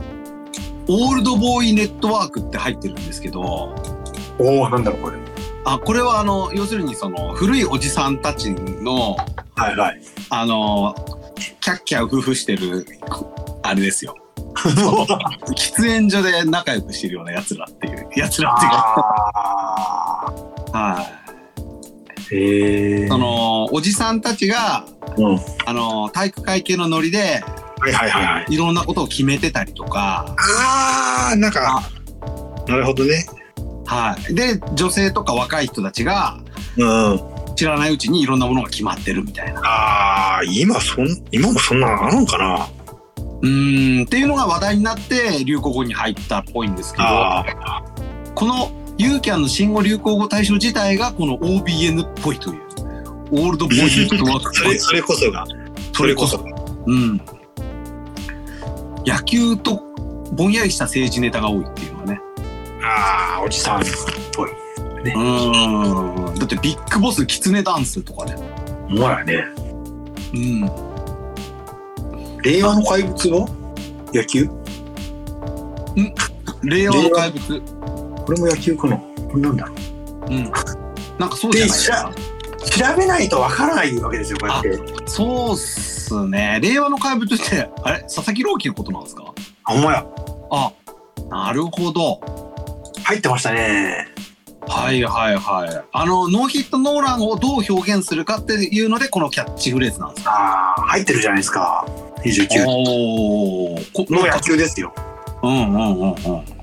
[0.90, 3.42] オールドボーイネットワークって入ってるんですけど、
[4.38, 5.18] おおなんだろう、これ。
[5.64, 9.16] あ、これはあの、要するにその、古いおじさんたちの、
[9.54, 10.00] はいはい。
[10.30, 10.94] あの、
[11.61, 12.86] キャッキャウフフしてる、
[13.62, 14.16] あれですよ。
[14.59, 19.04] 喫煙所で仲良くしてるような奴らっていう、奴らっていうか、
[20.72, 21.04] あはい。
[21.04, 21.28] ーへえ。
[23.09, 24.85] その、おじさんたちが、
[25.16, 25.35] うん。
[25.35, 27.43] はあの、体育会系のノリで、
[27.87, 28.55] いはいはいはい。
[28.55, 31.83] いろんなことを決めてたりとか、ああ、なんか、
[32.66, 33.26] なるほどね。
[33.87, 34.35] はい。
[34.35, 36.39] で、女性とか若い人たちが、
[36.76, 37.20] うん。
[37.57, 39.61] 知らないうちにいろんなものが決まってるみたいな。
[39.64, 42.68] ああ、今そん、今もそんなのあるんかな？
[43.41, 47.45] うーん、っていうのが話題になって流行語に入ったっぽいんですけど、あ
[48.37, 52.62] このユーキャンの新語・流行語大賞自体がこの OBN っぽいという。
[53.30, 54.78] オールドボーイネットワークっ それ。
[54.78, 55.44] それこそが。
[55.92, 56.44] それこそ。
[56.86, 57.20] うん。
[59.07, 59.80] 野球と
[60.32, 62.20] ぼんやりした政治ネタが多いっていうのはね。
[62.82, 63.84] ああ、おじさんっ
[64.34, 64.51] ぽい。
[64.51, 66.34] うーん。
[66.34, 68.34] だってビッグボスキツネダンスとかね。
[68.88, 69.44] ほんまやね。
[70.34, 70.70] うん。
[72.42, 73.49] 令和の怪物は
[74.12, 74.49] 野球？
[76.64, 77.78] 令和の怪物。
[78.29, 78.99] これも野球かな？
[78.99, 79.64] これなんだ？
[79.64, 79.72] ろ
[80.29, 80.53] ううん。
[81.18, 81.68] なんかそうじゃない？
[81.70, 82.12] ですか。
[82.91, 84.79] 調べないとわからないわけですよ、こうやって。
[85.07, 86.61] そうっすね。
[86.62, 88.03] 令和の怪物って、あれ？
[88.03, 89.33] 佐々木朗希のことなんですか？
[89.64, 90.07] ほんまや。
[90.51, 90.72] あ、
[91.31, 92.20] なるほど。
[93.03, 94.09] 入ってましたね。
[94.66, 95.85] はいはいはい。
[95.91, 100.31] あの、ノーヒットノーランをどう表現するかっていうので、このキャッチフレーズなんですか？
[100.33, 101.87] ああ、入ってるじゃないですか。
[102.18, 103.79] 29おお。
[103.95, 104.93] この野球ですよ。
[105.43, 106.57] うんうんうんうん。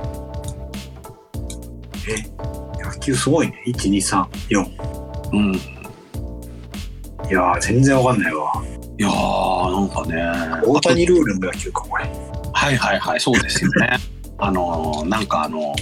[3.05, 3.63] 球すごいね。
[3.67, 5.29] 1、2、3、4。
[5.33, 5.55] うん。
[5.55, 8.53] いやー、全然わかんないわ。
[8.97, 10.61] やー、なんかね。
[10.65, 12.05] 大谷ルールの野球か、これ。
[12.53, 13.97] はいはいはい、そうですよね。
[14.37, 15.73] あのー、なんかあの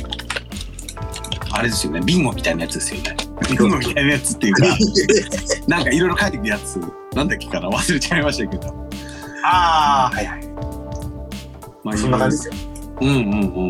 [1.52, 3.16] あれですよね、ビンゴみたいなやつですよね。
[3.48, 4.66] ビンゴみたいなやつっていうか、
[5.68, 6.80] なんかいろいろ書いてくるやつ、
[7.16, 8.74] なんだっけかな、忘れちゃいましたけど。
[9.46, 10.48] ああ、はいはい。
[11.84, 12.54] まあそんな感じですよ。
[13.02, 13.70] うんうん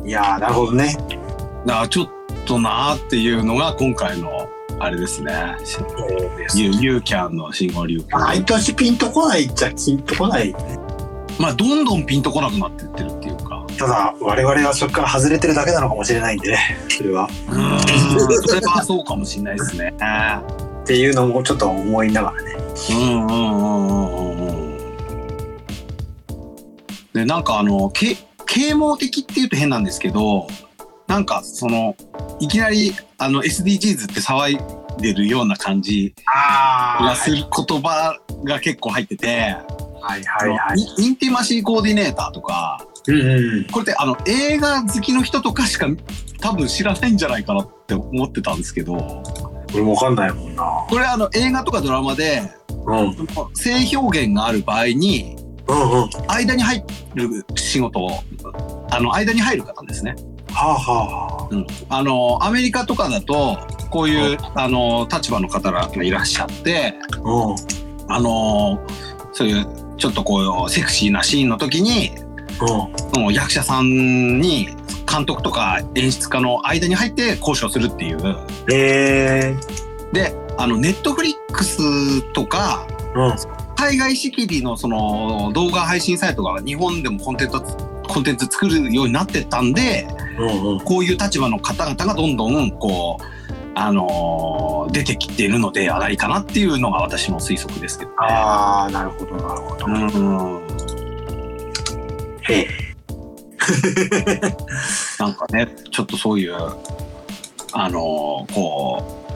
[0.00, 0.08] うん。
[0.08, 0.96] いやー、なるほどね。
[1.66, 2.08] だからちょっ
[2.46, 5.32] となーっていうのが今回の、あれですね。
[6.54, 10.54] ユユーキャンの信号流毎年ピンとこないっちゃピンとこない。
[11.38, 13.64] まあ、どんどんピンとこなくなってってるっていうか。
[13.78, 16.58] ただ、我々はそこから外れてるだけなのかもしれないんでね。
[16.88, 17.28] それは。
[17.48, 19.94] うーん、それはそうかもしれないですね。
[20.82, 22.56] っていうのもちょっと思いながらね。
[22.90, 24.78] うんうんうんうんうんうん。
[27.14, 28.16] で、なんかあの、け
[28.46, 30.46] 啓蒙的っていうと変なんですけど、
[31.10, 31.96] なんかその、
[32.38, 39.56] いきなりあの SDGs って騒いでるような感じあがする言葉が結構入ってて、
[40.00, 41.02] はいはいはい。
[41.02, 43.64] インティマシーコーディネーターとか、うんうん。
[43.72, 45.88] これってあの映画好きの人とかしか
[46.40, 50.62] 多分知らないんじゃないかなって思ってたんですけど、これもわかんないもんな。
[50.88, 52.40] これあの映画とかドラマで
[52.86, 53.08] うん。
[53.08, 53.16] うん
[53.54, 55.34] 性表現がある場合に、
[55.66, 56.08] うん。
[56.28, 56.84] 間に入
[57.14, 58.10] る仕事を
[58.90, 60.14] あの間に入る方ですね、
[60.60, 63.58] はあはうん、あのアメリカとかだと
[63.90, 67.18] こういうあの立場の方がいらっしゃってあ。
[67.18, 67.56] うん。
[68.08, 68.78] あの
[69.32, 72.12] そういうちょっとこうセクシーなシーンの時に
[73.14, 73.32] うん。
[73.32, 74.68] 役者さんに
[75.10, 78.18] 監督とか演出家の間に入って交渉するっていう
[78.72, 79.56] え
[80.12, 83.54] であのネットフリックスとかー。
[83.54, 83.60] うん。
[83.76, 87.56] 海外仕切りのその動画配信サイトが日本でもコンテンツ
[88.10, 90.06] コンテンツ作るようになってたんで
[90.38, 90.80] うんうん。
[90.80, 93.24] こういう立場の方々がどんどんこう
[93.74, 98.16] あのー出てきているのではないかなっていうのが私の推測ですけどね。
[98.18, 99.86] ああ、なるほどなるほど。
[99.86, 100.66] うん
[102.42, 102.68] へえ。
[105.20, 106.54] なんかねちょっとそういう
[107.72, 109.26] あのーこ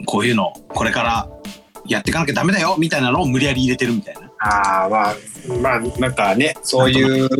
[0.00, 1.28] うこういうのこれから
[1.86, 4.25] やっていかなきゃダメだよみたいなのを無理やり入れてるみたいな。
[4.38, 5.14] ああ、まあ、
[5.60, 7.38] まあ、なんかね、そういう流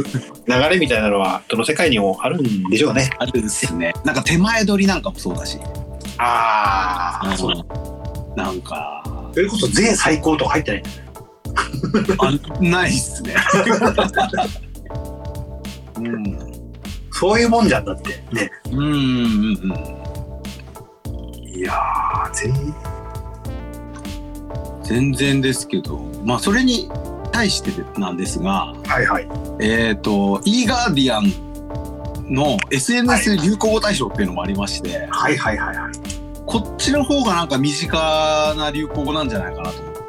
[0.71, 3.11] れみたいなのは、どの世界にもあるんでしょうね。
[3.19, 3.93] あるですね。
[4.05, 5.59] なんか手前取りなんかもそうだし。
[6.19, 7.57] ああ、そう。
[7.57, 7.65] うん
[8.37, 10.83] なんかそれこそ税最高とか入ってない？
[12.19, 13.35] あないっすね。
[15.97, 16.39] うん
[17.11, 18.11] そういうもんじゃんだって。
[18.31, 18.51] ね。
[18.71, 19.73] うんうんうん
[21.49, 22.53] いやー、全
[24.87, 26.89] 全然ですけど、まあそれに
[27.33, 27.71] 対して
[28.01, 29.29] なんですが、はいはい。
[29.61, 35.93] えっ、と e ガーディアンの SNS 流行語大賞っていうのもありまして、はいはいはいはい。
[36.47, 40.01] こっちの方がなんか身近な流行語なんじゃないかなと思って、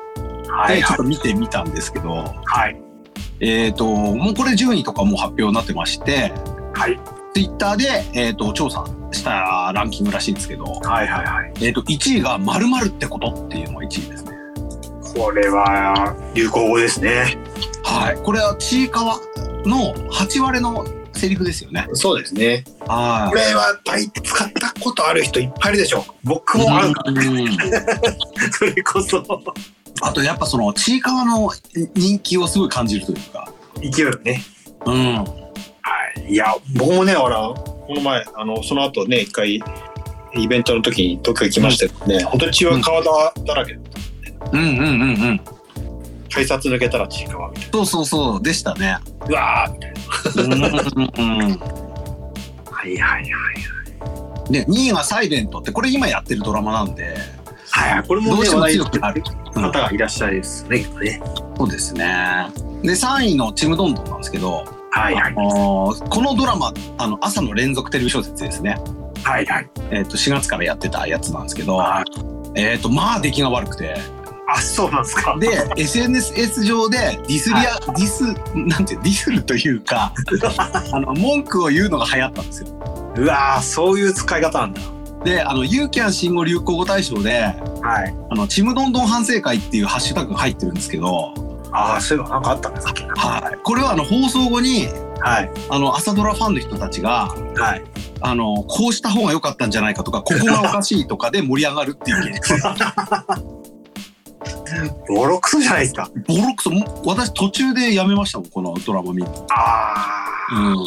[0.49, 2.09] はいちょっと見てみたんですけど、
[2.45, 2.79] はい。
[3.39, 6.33] えっ、ともうこれ順位とかもう発表になってまして、
[6.73, 6.99] はい。
[7.33, 11.53] ツイッターで、えー、と調査したランキングらしいんですけど、はいはいはい。
[11.57, 14.26] えー、と1位が〇〇ってことっていうのが1位ですね。
[15.17, 17.37] これは流行語ですね。
[17.83, 18.17] はい。
[18.17, 19.19] これはちいかわ
[19.65, 21.87] の8割のセリフですよね。
[21.93, 22.63] そうですね。
[22.87, 26.11] はこれは大使ったことある人いっぱいいるでしょう。
[26.23, 27.17] 僕もあるから、うん
[28.53, 29.23] それこそ。
[30.01, 31.49] あとやっぱそのちいかわの
[31.95, 33.51] 人気をすごい感じるというか。
[33.81, 34.43] 勢いがね。
[34.85, 35.15] うん。
[35.15, 35.25] は
[36.27, 36.31] い。
[36.31, 39.63] いや、僕もね、ほら、この前、あの、その後ね、一回、
[40.35, 43.77] イベントの時に東京行きましたけどね、本当に血は川田だらけ、
[44.51, 45.41] うんうんうんうん。
[46.29, 48.87] 改札抜けたら血川みたいそうそうそうでしたね。
[48.87, 49.01] な。
[49.27, 50.03] うわーみたいな。
[50.43, 51.59] うんうんうん
[52.69, 53.27] はいはいは
[54.49, 54.51] い。
[54.51, 57.17] で2位が「サイレントってこれ今やってるドラマなんで
[57.69, 59.23] はいはい、これもね、どうしても強くなる。
[59.55, 61.21] うん方がいらっしゃいですね、きっとね。
[61.57, 62.05] そうですね。
[62.83, 65.23] で3位の「ちむどんどん」なんですけど、はいはい。
[65.23, 68.77] あのーこのドラマあの朝の連続テレビ小説ですね、
[69.23, 69.69] はいはい。
[69.91, 72.03] えー、と4月からやってたやつなんですけど、は
[72.55, 73.95] えー、とまあ出来が悪くて
[74.47, 75.37] あ、そうなんですか。
[75.37, 78.23] で SNS 上でディスリア、ディス
[78.55, 80.13] なんていうディスるというか
[80.93, 82.69] あの文句を言うのが流行ったんですよ。
[83.17, 84.81] うわーそういう使い方なんだ。
[85.25, 88.15] であのユーキャン新語・流行語大賞ではい。
[88.29, 91.33] あのちむどんどん反省会っていうハッシュタグが入ってるんですけど、
[91.73, 92.93] ああ、そういえばなんかあったんですか。
[93.15, 94.87] はい、これはあの放送後に
[95.19, 95.51] はい。
[95.69, 97.83] あの朝ドラファンの人たちがはい。
[98.21, 102.39] あのこうした方が良かったんじゃないかとかここがおかしいとかで盛り上がるっていう系
[105.07, 106.09] ボロクソじゃないですか。
[106.27, 106.71] ボロクソ
[107.05, 109.29] 私途中でやめましたもんこのドラマ見る。
[109.29, 110.73] のあうん。
[110.73, 110.77] あ。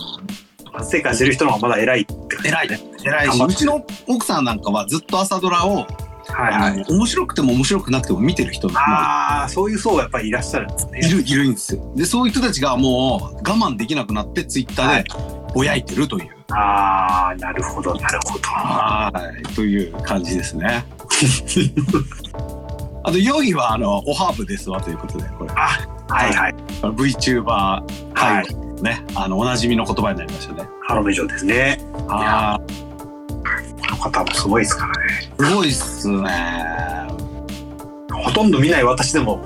[0.72, 2.48] 反省会してる人の方がまだ偉いって感じ。
[2.48, 2.68] 偉い
[3.04, 5.86] 偉いしうちの奥さんなんかはずっと朝ドラを、
[6.28, 6.84] はいはい。
[6.88, 11.00] 面白くても面白くなくても見てる人がああ、そういう層がやっぱりいらっしゃるんですね。
[11.00, 11.92] いるいるんですよ。
[11.96, 15.08] でそういう人たちがもう我慢できなくなってツイッターで
[15.54, 16.28] ぼやいてるという。
[16.52, 18.48] ああ、なるほど、なるほど。
[18.48, 19.42] はい。
[19.54, 20.84] という感じですね
[23.02, 26.54] あと4位はあのおハーブですわということでこれはいはい。
[26.82, 27.82] VTuber は
[28.14, 28.82] 界い。
[28.82, 31.78] ね、あのおなじみの言葉になりましたねハロメ城ですね。
[32.08, 35.32] あこの方もすごいですからね。
[35.36, 37.08] ーすごいっすね
[38.12, 39.42] ほとんど見ない私でも、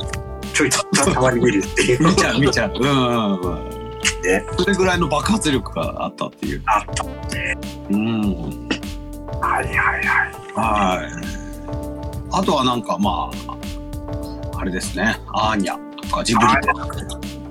[0.52, 2.06] ちょい たまに見るっていう。
[2.06, 3.74] 見ちゃう見ちゃううんうんうん
[4.22, 7.04] ねそれぐらいの爆発力があったっていうあった。
[7.90, 8.68] うん
[9.40, 11.02] はいはいはい。
[11.02, 11.02] は
[11.40, 11.43] い
[12.36, 16.88] あとはなんかまああれですねアーニャとかジブリとか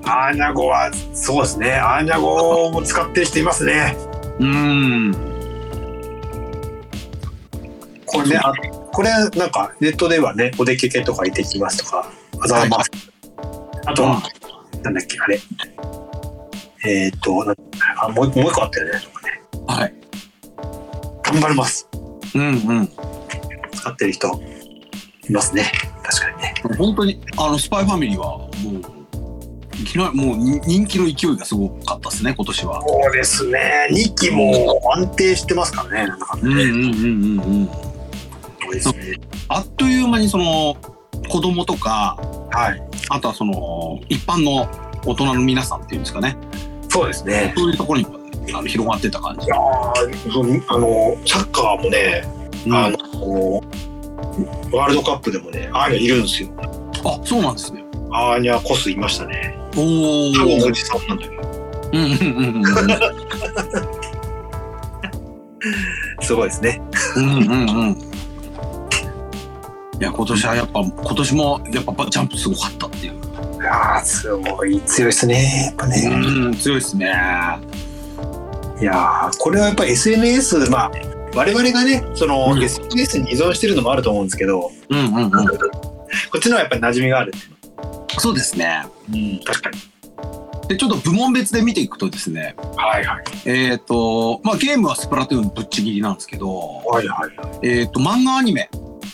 [0.06, 1.72] アーニャ語は、そうですね。
[1.72, 3.96] アーニャ語も使ってる人いますね。
[4.38, 5.12] うん
[8.04, 8.52] これね、あ
[8.92, 12.90] これなんかネットではね、お出かけとか行ってきますとか、あざます。
[13.86, 14.22] あとは、
[14.82, 15.40] なんだっけ、あれ。
[16.86, 17.56] えっ、ー、と、なん
[17.96, 19.00] あもうもう一個あったよね。
[19.66, 19.94] はい
[21.22, 21.88] 頑張ります。
[22.34, 22.50] うんう
[22.82, 22.88] ん
[23.72, 24.40] 使ってる人
[25.28, 25.70] いますね。
[26.02, 26.54] 確かにね。
[26.78, 28.50] 本当にあのスパイファミリーはもう
[29.80, 33.88] いきなりもうに人気の勢いがすごかったですね今年はそうですね。
[33.90, 36.06] 2期も安定してますからね。
[36.08, 36.42] なんだかね。
[36.42, 39.20] うんうんうんうんうんそうですね。
[39.48, 40.76] あっという間にその
[41.28, 42.18] 子供とか
[42.50, 42.82] はい。
[43.10, 44.68] あとはその一般の
[45.04, 46.36] 大人の皆さんっていうんですかね
[46.88, 47.52] そうですね。
[47.56, 48.18] そういうところにも
[48.52, 52.24] あの広がってた感じいやあの、サッカーもね、
[52.66, 52.96] うんあの、
[54.72, 56.48] ワールドカップでもね、アーニャいるんですよ。
[57.04, 59.58] あそうなんですねアーニャコスいましたね。
[59.76, 61.42] おお多分おじさんなんだけど。
[61.92, 62.64] うんうんうんうん
[66.20, 66.80] すごいですね。
[67.16, 68.14] うんうんうん
[70.00, 73.16] いや今年はやっぱ今年もやっぱジャンプすごかったっていうい
[73.64, 75.66] やーすごい強いですね。
[75.66, 76.10] やっぱね。
[76.12, 77.06] うん強いですね
[78.80, 80.90] いやーこれはやっぱり SNS、まあ、
[81.34, 85.30] 我々がね、その、うん SNS に依存してるのもあると思うんですけど、うんうんうん
[86.30, 87.32] こっちの方がやっぱり馴染みがある。
[88.18, 89.94] そうですねうん、確かに。
[90.68, 93.24] でちょっと部門別で見ていくとですねはいはい。
[93.44, 96.48] えっ、とまあゲームはスプラトゥーンぶっちぎりなんですけど
[96.86, 97.66] はいはい。
[97.66, 98.70] えっ、と漫画アニメ、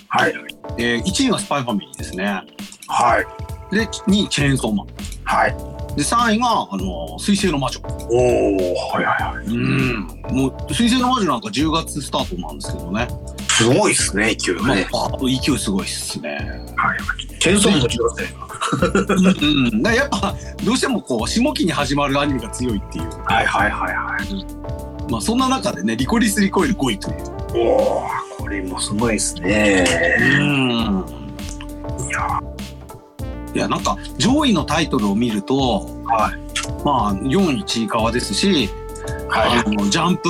[0.08, 0.34] はい。
[0.78, 2.42] えー、1位がスパイファミリーですね
[2.88, 3.20] は
[3.72, 3.74] い。
[3.74, 4.86] で2位チェーンソーマン
[5.24, 5.79] はい。
[5.96, 7.80] で3位があの水星の魔女
[8.10, 9.46] おおはいはいはい。
[9.46, 13.08] うんもう水星の魔女なんか10月スタートなんですけどね
[13.48, 14.76] すごいですね、勢いがまあ
[15.20, 16.30] 勢いすごいっすね。
[16.76, 17.38] はい。
[17.38, 18.40] チェーンソーマンも強いですね。
[19.72, 20.34] うんやっぱ
[20.64, 25.10] どうしてもこう下期に始まるアニメが強いっていう、はいはいはいはい。
[25.10, 27.16] まあ、そんな中でねリコリス・リコイル5位という。
[27.54, 29.84] おおこれもすごいですね。
[30.40, 31.04] うん
[32.08, 32.40] いや
[33.54, 36.50] いやなんか上位のタイトルを見ると、はい
[36.84, 38.68] まあ4位ちいかわですし、
[39.28, 40.28] はあのジャンプ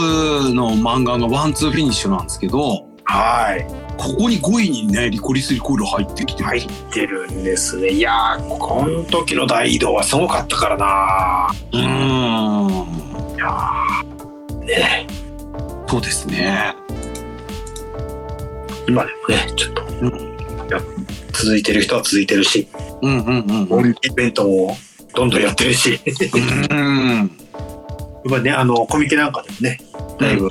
[0.54, 3.66] の漫画がワンツーフィニッシュなんですけどはい。
[3.96, 7.90] ここに5位にねリコリス・リコイル入ってきてる、入ってるんですね。
[7.90, 11.50] いやー、この時の大移動はすごかったからな。
[11.72, 15.06] うんいやーね
[15.88, 16.74] そうですね。
[18.88, 20.29] 今でもね、ちょっと、うんや
[21.32, 22.68] 続いてる人は続いてるし、
[23.02, 23.38] うんうん
[23.70, 24.76] うんイベントも
[25.14, 25.98] どんどんやってるし、や
[26.70, 27.30] うんっ
[28.30, 29.78] ぱね、あの、コミケなんかでもね、
[30.18, 30.48] だいぶ、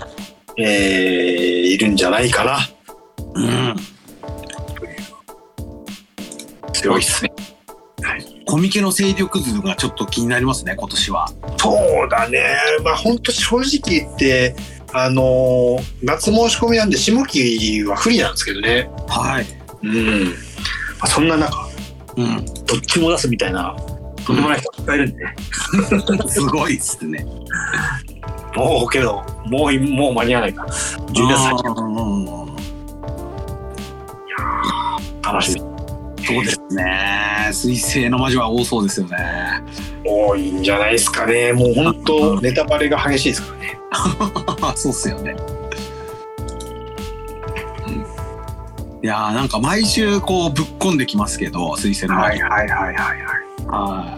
[0.57, 2.59] えーいるんじゃないかな。
[3.35, 3.75] うん
[6.73, 7.31] 強いっすね。
[8.45, 11.27] コミケの勢力図がちょっと気になりますね今年は。
[11.57, 11.71] そ
[12.05, 12.43] うだね。
[12.83, 14.55] まあ本当正直言って、
[14.91, 18.89] あのー夏申し込みなんで下期は不利なんですけどね。
[19.07, 19.45] はい。
[19.83, 20.33] うん。
[20.99, 21.69] まあ、そんな中、
[22.17, 22.45] うん。
[22.65, 23.75] どっちも出すみたいな、
[24.25, 25.35] とんでもない人がいっぱいいるんでね。
[26.27, 27.25] すごいっすね。
[28.55, 30.69] もうけど、もうい、もう間に合わないから。
[30.69, 32.49] 12月先うん
[35.21, 35.61] 楽しみ。
[36.25, 37.49] そうですね。
[37.51, 39.17] 水星の魔女は多そうですよね。
[40.05, 41.53] 多いんじゃないですかね。
[41.53, 43.79] もう本当、ネタバレが激しいですからね。
[44.75, 45.35] そうっすよね。
[49.01, 52.17] いやーなんか毎週こうぶっ込んできますけど水星の。
[52.17, 52.97] はいはいはいはい。
[53.67, 54.17] は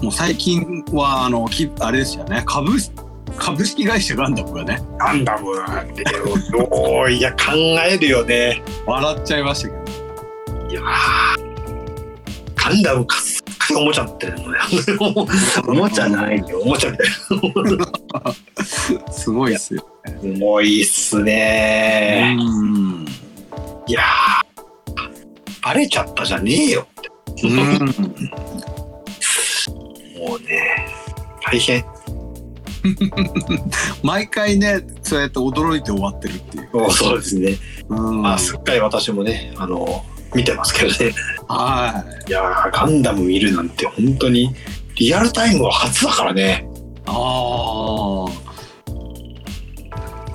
[0.00, 0.02] い。
[0.02, 2.42] もう最近はあのきあれですよね。
[2.46, 2.72] 株
[3.38, 4.82] 株式会社ガンダムがね。
[4.98, 5.60] ガンダムっ
[5.94, 6.04] て
[6.70, 7.20] おーい。
[7.20, 8.62] や考えるよね。
[8.84, 9.80] 笑っちゃいましたけど。
[10.70, 10.84] いやー。
[12.56, 13.44] ガンダムかすっ
[13.76, 14.58] おもちゃってるのね。
[15.66, 16.60] おもちゃないよ。
[16.60, 17.06] おもちゃみたい
[19.10, 22.36] すごいっすよなすごいっすね。
[22.38, 23.06] うん
[23.88, 26.86] いやーバレちゃったじゃねえよ
[27.42, 27.50] うん。
[30.18, 30.88] もうね
[31.42, 31.84] 大変。
[34.02, 37.56] 毎回ねそうやって驚いて終わってるっていう、そうですね、
[37.88, 41.14] うん、まあすっかり私もねあの見てますけどね。
[41.48, 42.30] はい。
[42.30, 44.54] いやーガンダム見るなんて本当に
[44.96, 46.68] リアルタイムは初だからね。
[47.06, 48.30] ああ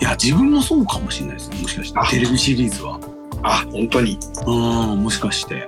[0.02, 2.00] いや自分もそうかもしれないですねもしかして。
[2.00, 2.08] あ。
[2.08, 3.00] テレビシリーズは
[3.44, 4.18] あ本当に。
[4.46, 4.52] う
[4.96, 5.68] んもしかして。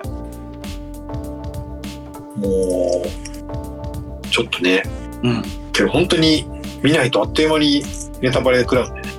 [2.35, 4.83] もうちょっとね。
[5.23, 5.43] うん。
[5.71, 6.45] けど本当に
[6.81, 7.83] 見ないとあっという間に
[8.21, 9.09] ネタバレ食らうんでね。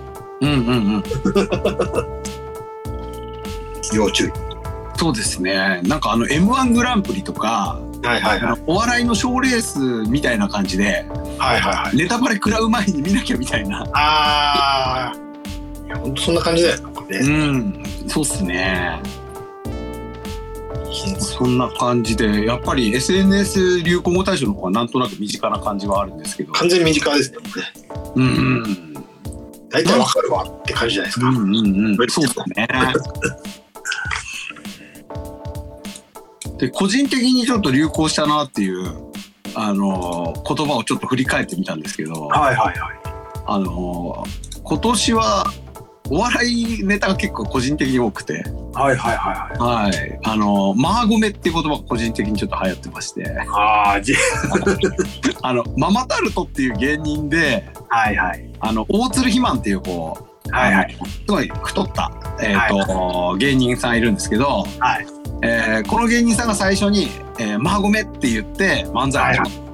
[0.40, 1.02] うんうんうん。
[3.94, 4.32] 要注意。
[4.96, 5.80] そうですね。
[5.84, 8.62] なんかあの m 1グランプリとかはいはいはい。
[8.66, 9.78] お笑いの賞ーレース
[10.10, 11.06] みたいな感じで
[11.38, 11.96] はいはいはい。
[11.96, 13.86] ネタバレ食らう前に見なきゃみたいな。
[13.92, 15.16] ああ
[15.86, 16.78] いや本当そんな感じだよ
[17.08, 19.00] なんかうね、んそうっすね。
[21.18, 26.52] そんな感じでやっぱり SNS 流行語大賞の方がなんとなく身近な感じはあるんですけど。
[26.52, 27.38] 完全に身近ですね。
[28.14, 28.94] うんうん。
[29.68, 31.96] 大体わかるわって感じじゃないですか、うんうんうん。
[32.08, 32.68] そうですね。
[36.58, 39.12] で個人的にちょっと流行したなっていう
[39.54, 42.28] あの言葉をちょっと振り返ってみたんですけど。
[42.28, 42.98] はいはいはい。
[43.48, 44.24] あの
[44.64, 45.52] 今年は
[46.10, 48.44] お笑いネタが結構個人的に多くて、
[48.74, 49.88] はいはいはいはい。
[49.88, 53.36] はい、あのマーゴメっていう言葉が個人的にちょっと流行ってまして。
[53.50, 54.14] ああじ
[55.42, 55.52] あ。
[55.52, 58.44] のママタルトっていう芸人ではいはい。
[58.60, 60.96] あの大鶴ひまんっていうこうはいはい。
[61.00, 65.06] すごい太った、えーと芸人さんいるんですけど、はい。
[65.42, 69.66] えーこの芸人さんが最初に「えー、マーゴメ」って言って漫才を始め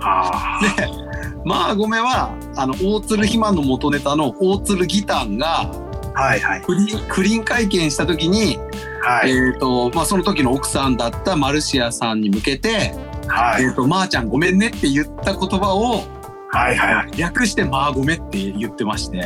[0.00, 1.03] あたで
[1.44, 5.84] マーゴメはあの大鶴ひまんの元ネタの大鶴ギタンがあ
[6.14, 6.60] はいはい。
[6.60, 8.58] 不倫不倫会見した時に、
[9.02, 9.30] はい。
[9.30, 12.94] えーとまあ、その時の奥さんだったマルシアさんに向けて
[13.26, 13.64] 「はい。
[13.64, 16.04] えー、とまー、ちゃんごめんね」って言った言葉を
[16.50, 17.10] はいはいはい。
[17.16, 19.18] 略して「マーゴメ」って言ってまして。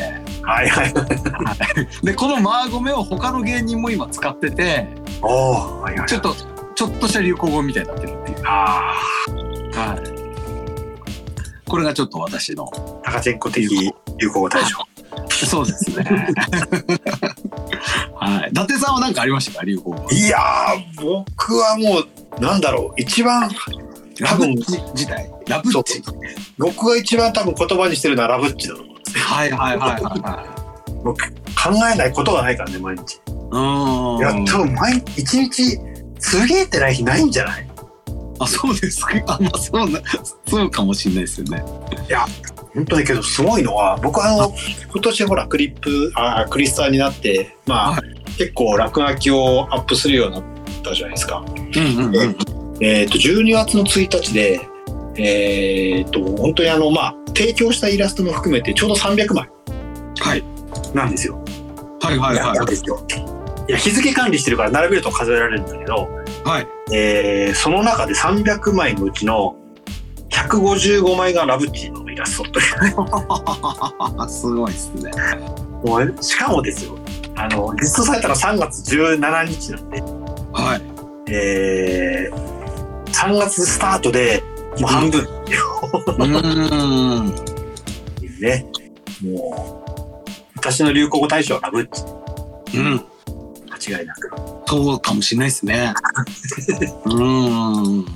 [0.43, 0.95] はいはい。
[2.03, 4.89] でこの「マーゴメ」を他の芸人も今使ってて
[5.21, 6.35] おおはいはいちょっと
[6.75, 8.39] ちょっとした流行語みたいになってるっていう。
[8.47, 8.95] あ
[9.75, 10.18] はい。
[11.69, 12.71] これがちょっと私の。
[13.05, 13.69] あ高千子的
[14.19, 14.77] 流行語大賞
[15.47, 16.05] そうですね。
[18.17, 18.51] はい。
[18.51, 19.65] 伊達さんは何かありましたか？
[19.65, 20.11] 流行語。
[20.11, 23.49] いやー僕はもうなんだろう一番
[24.21, 25.31] ラブッチ自体。
[25.47, 26.03] ラブッチ。
[26.59, 30.45] 僕が一番多分言葉にしてるのはラブッチだと思うんですよはいはいはいはいは
[31.05, 31.27] 僕考
[31.93, 33.19] えないことがないからね毎日い。
[33.27, 34.19] うーん。
[34.19, 35.79] いや多分毎一日
[36.19, 37.69] すげえってない日ないんじゃない？
[38.39, 39.13] あ、そうですか。
[39.27, 40.01] あ、まあそうな、
[40.47, 41.65] そうかもしれないですよね。
[42.75, 44.55] 本当にけどすごいのは僕あの
[44.93, 48.03] 今年ほらクリップあクリスタになってまあ、は
[48.37, 50.45] 結構落書きをアップするようになっ
[50.83, 51.45] たじゃないですか。
[51.49, 52.37] うんうんうん。
[52.81, 54.61] えっ、と12月の1日で
[55.17, 59.51] えっ、と本当にあのまあ提供したイラストも含めてちょうど300枚
[60.21, 60.45] はい。
[60.95, 61.43] なんですよ。
[62.01, 63.05] はいはいはいやったんですよ。
[63.69, 66.09] いや日付管理してるから並べると数えられるんだけど、
[66.49, 66.67] はい。
[66.95, 69.55] えーその中で300枚のうちの
[70.31, 72.65] 155枚がラブッチのイラストという
[74.29, 75.11] すごいですね。
[75.85, 76.99] もうしかもですよ
[77.37, 80.01] あのリストされたの3月17日なんで、
[80.53, 80.83] はい。
[81.33, 82.49] えー
[83.13, 84.43] 3月スタートで
[84.79, 87.35] もう半分ううーん。
[88.41, 88.67] ね
[89.23, 92.03] もう私の流行語大賞はラブッチ
[92.79, 93.05] うん。
[93.87, 94.31] 間違いなく。
[94.67, 95.95] そうかもしれないですね。
[97.07, 98.07] うーん。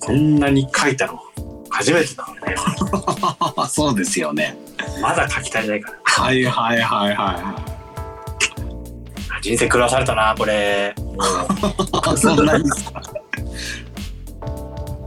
[0.00, 1.20] こんなに書いたの
[1.70, 2.56] 初めてだからね。
[3.68, 4.56] そうですよね。
[5.02, 5.98] まだ書き足りないから。
[6.04, 7.78] はいはいはいは
[9.40, 10.94] 人生狂わされたなこれ。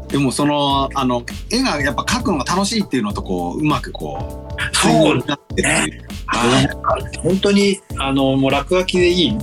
[0.07, 6.61] でもそのあの絵がやっぱ描くのが楽しいっていうのとこううまくこうそうになってるっていうは
[6.97, 7.17] い。
[7.17, 9.37] 本当にあのもう落書きでいいっ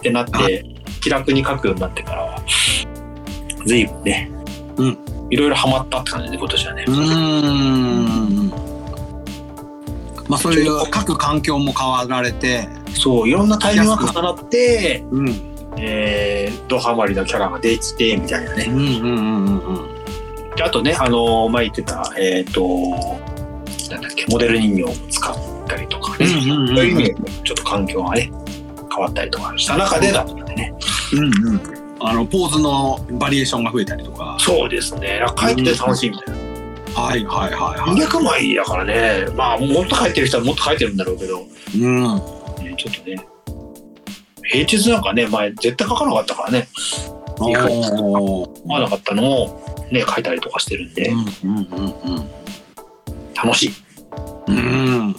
[0.00, 0.64] てなって
[1.00, 2.42] 気楽に書くようになってからは
[3.66, 4.30] 随分ね、
[4.76, 4.98] うん。
[5.30, 8.48] いろいろハマったって感じで今年はね、うーん。
[10.28, 12.68] まあそういう描く環境も変わられて。
[12.94, 15.28] そういろんなタイミングが重なって、うん。
[15.80, 18.64] えー、ドハマりのキャラができてみたいなね。
[18.68, 19.92] うんうんうんうん。
[19.92, 19.98] うん
[20.58, 22.66] であとねあの前言ってたえっ、と
[23.90, 25.36] なんだっけ、モデル人形を使っ
[25.68, 27.14] たりとかね、うんうんうんうんそういう意味で
[27.44, 28.30] ちょっと環境がね、
[28.90, 30.74] 変わったりとかした中でだったんでね。
[31.12, 31.60] うんうん。
[32.00, 34.36] あの、ポーズのバリエーションが増えたりとか。
[34.40, 35.20] そうですね。
[35.38, 36.48] 書いてて楽しいみたいな。
[37.00, 38.06] はいはいはいはい。
[38.06, 41.46] 200枚だからね、まあ、もっと書いてる人はもっと書いてるんだろうけど、
[41.76, 42.02] うん。
[42.64, 43.26] ねちょっとね、
[44.44, 46.68] 平日なんかね、前絶対書かなかったからね、
[47.38, 52.28] 思わなかったのをね、書いたりとかしてるんで、うんうんうん
[53.40, 53.72] 楽しい。
[54.48, 55.16] うん。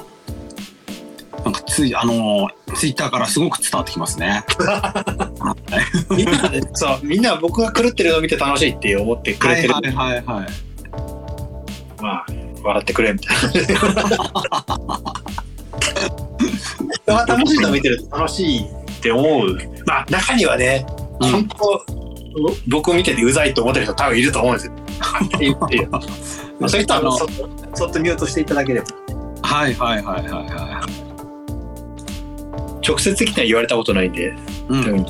[1.40, 1.44] うん。
[1.44, 4.44] なんかつい、あの、ツイッターからすごく伝わってきますね。
[6.10, 9.74] みんなで、そう、みんな僕が狂ってるのを見て楽しいって思ってくれてる。
[9.74, 10.48] はいはいはいはい。
[12.02, 12.26] まあ、
[12.64, 13.38] 笑ってくれみたい
[17.08, 17.26] な。
[17.26, 18.66] 楽しいの見てると楽しいっ
[19.02, 19.58] て思う。
[19.86, 20.86] まあ、中にはね、
[21.20, 21.86] うん本当、
[22.68, 24.74] 僕見ててうざいと思ってる人多分いると思うんですよ。
[26.68, 28.88] そういう人はそっとそっとミュートしていただければ。
[29.42, 31.09] はいはいはいはいは
[32.90, 34.30] 直接的には言われたことないんで、い。
[34.70, 35.06] うん。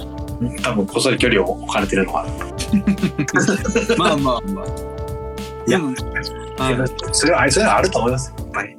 [0.61, 2.29] 多分こっそり距離を置かれてるのかな。
[3.97, 4.65] まあまあまあ。
[5.67, 5.95] いやうん
[6.57, 8.33] はいそれは、そういうのあると思います。
[8.37, 8.75] やっぱり。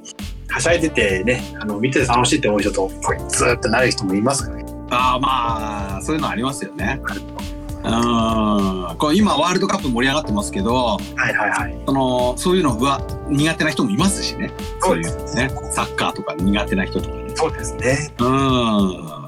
[0.49, 4.65] はしゃいでてね、あの見てて楽しいって思う人と、こいつってなる人もいますからね。
[4.91, 7.01] ああまあそういうのありますよね。
[7.85, 7.89] う
[8.95, 8.97] ん。
[8.99, 10.99] これ今ワールドカップ盛り上がってますけど、は
[11.31, 11.83] いはいはい。
[11.87, 14.51] そのそういうのは苦手な人もいますしね。
[14.81, 17.20] そういうねサッカーとか苦手な人とかね。
[17.41, 18.15] そうですね。
[18.19, 18.29] うん。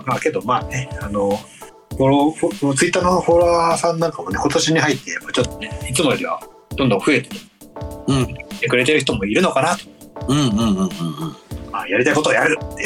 [0.07, 1.39] まあけどまあね、あの、
[1.97, 6.41] フォロー、フォツイッターのフォロワーさんなんかもね、今年に入って、ちょっとね、いつもよりは
[6.77, 7.31] どんどん増えて
[8.07, 9.85] うんくれてる人もいるのかなと。
[10.29, 10.89] うんうんうんうん
[11.73, 12.83] まあ、やりたいことをやるって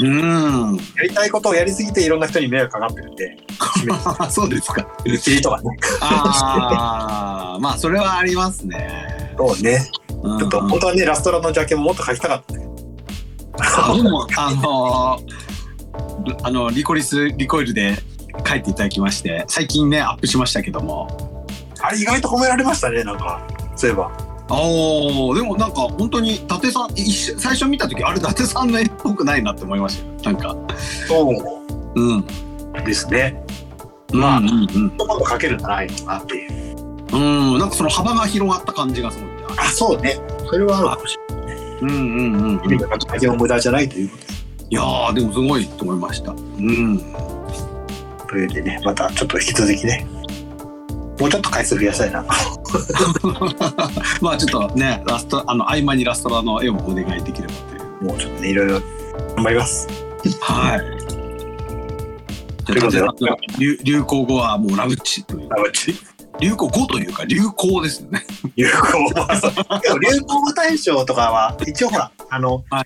[0.00, 0.08] いう。
[0.08, 0.70] うん。
[0.70, 0.76] うん。
[0.76, 3.36] やりたいことをやりすぎていろんな人に迷惑かかってるんで、
[4.30, 4.86] そうですか。
[5.04, 5.70] うちとかね。
[6.00, 9.34] ああまあそれはありますね。
[9.36, 9.90] そうね。
[10.22, 12.69] うんちょっと、本当はね、ラストラのジャケももっと書きたかったけど。
[13.88, 15.50] 僕もあのー
[16.42, 17.96] あのリコリスリコイルで
[18.46, 21.30] 書いていただきまして最近ねアップしましたけども
[21.82, 23.46] あれ意外と褒められましたね、なんか。
[23.74, 24.10] そういえば。
[24.52, 30.74] おーでもなんか本当に伊達さん一瞬最初見た時あれ伊達さんの絵っぽくないなって思いましたよなんか
[31.06, 31.30] そ
[31.94, 32.24] うんう
[32.84, 33.42] ですね。
[34.12, 36.76] まあうんうん言葉が書けるんじゃないなっていう。
[37.12, 40.18] うん、うん、なんかその幅が広がった感じがすごいあ、そうね。
[40.48, 41.16] それはあるかもし
[41.82, 44.46] うんうんうん無駄じゃないということです。
[44.70, 46.98] いやーでもすごいと思いましたうん
[48.28, 50.06] というわけでね、またちょっと引き続きね、
[51.18, 52.24] もうちょっと回数増やしたいな。
[54.22, 58.80] まあちょっとねラストあの合間にラストラの絵もお願いできればというもうちょっとね、いろいろ
[59.34, 59.88] 頑張ります。
[60.40, 60.80] はい。
[62.64, 63.02] ということで
[63.58, 65.96] 流流行語はもうラブチというあうち
[66.40, 68.24] 流行語というか流行ですよね。
[68.56, 72.84] 流行語でも流行語大賞とかは、一応ほら、あの、はい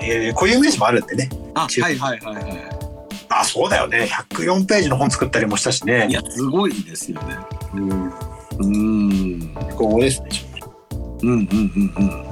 [0.00, 1.28] えー固有名詞もあるんでね。
[1.54, 2.78] あはいはいはいは
[3.30, 4.08] あ、そうだよね。
[4.30, 5.84] 104ページの本作ったりもしたしい。
[5.84, 6.08] いね。
[6.10, 7.36] やすごいですよね。
[7.74, 8.06] うん。
[8.08, 10.28] うーん流行語ですね。
[11.22, 12.26] うんうんうんうん。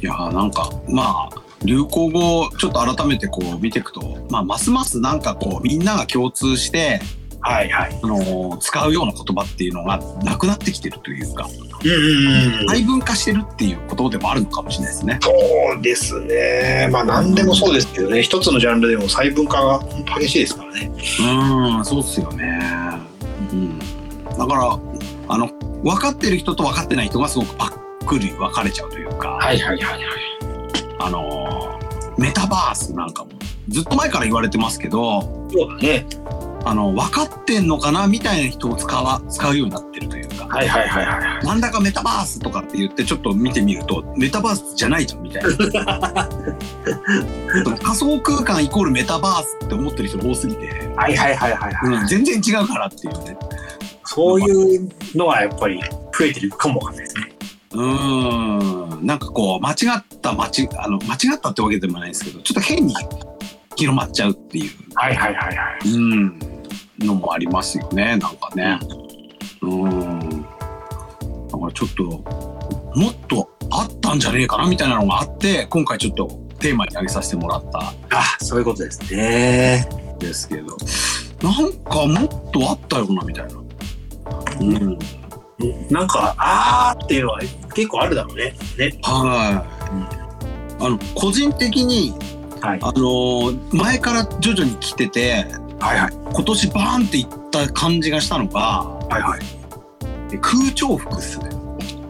[0.00, 7.00] いやーなんかまあ流行語をちょっと改めてこう見ていくと、まあますますなんかこうみんなが共通して
[7.42, 8.00] はいはい。
[8.02, 11.48] あのー使うような言葉っていうのがなくなってきてるというか
[11.84, 12.68] うんうんうん。
[12.68, 15.18] 細分化してるっていうことでもあるのかもしれないですね。
[15.20, 15.30] そ
[15.78, 16.88] うですね。
[16.92, 19.80] まあ何でもそうですけどね、一つのジャンルでも細分化が
[20.18, 20.92] 激しいですからね。
[21.78, 22.60] うん、そうっすよね。
[23.52, 23.78] うん。
[23.78, 24.78] だから、
[25.28, 25.48] あの、
[25.82, 30.00] 分かってる人と分かってない人がすごくパックリ分かれちゃうというか、はいはいはいはい。
[31.00, 31.80] あの、
[32.16, 33.30] メタバースなんかも、
[33.68, 36.06] ずっと前から言われてますけど、そうだね。
[36.64, 41.44] あの、分かってんのかなみたいな人を使わ、使うようになってるというか、はいはいはいはい。
[41.44, 45.50] なんだかメタバースとかって言ってちょっと見てみると、メタバースじゃないじゃんみたいな。
[47.82, 51.96] 仮想空間イコールメタバースって思ってる人が多すぎて、はいはいはいはいはい。
[52.00, 53.36] うん、全然違うからっていうね。
[54.04, 55.80] そういうのはやっぱり
[56.16, 57.32] 増えてるかもわかんないですね。
[57.72, 62.94] うーんなんかこう間違った間違あの間違ったってわけでもないですけどちょっと変に
[63.76, 65.88] 広まっちゃうっていう、はいはいはいはい。
[65.90, 66.38] うん、
[66.98, 68.78] のもありますよねなんかね。
[69.62, 70.20] うん
[71.52, 72.04] だからちょっと
[72.98, 77.94] もっとあったんじゃねえかなみたいなのがあって今回ちょっとテーマに挙げさせてもらったあ、
[78.40, 79.86] そういうことですね。
[80.16, 80.76] んですけど
[81.42, 83.62] なんかもっとあったよなみたいな。
[84.60, 84.98] うん、
[85.90, 87.40] なんか、あーっていうのは
[87.74, 88.54] 結構あるだろうね。
[88.78, 88.98] ね。
[89.02, 89.64] は
[90.80, 92.14] い、あの個人的に
[92.62, 92.78] はい。
[92.80, 95.46] あのー前から徐々に来てて
[95.80, 96.12] はいはい。
[96.12, 99.40] 今年バーンっていった感じがしたのがはいはい。
[100.40, 101.50] 空調服っすね。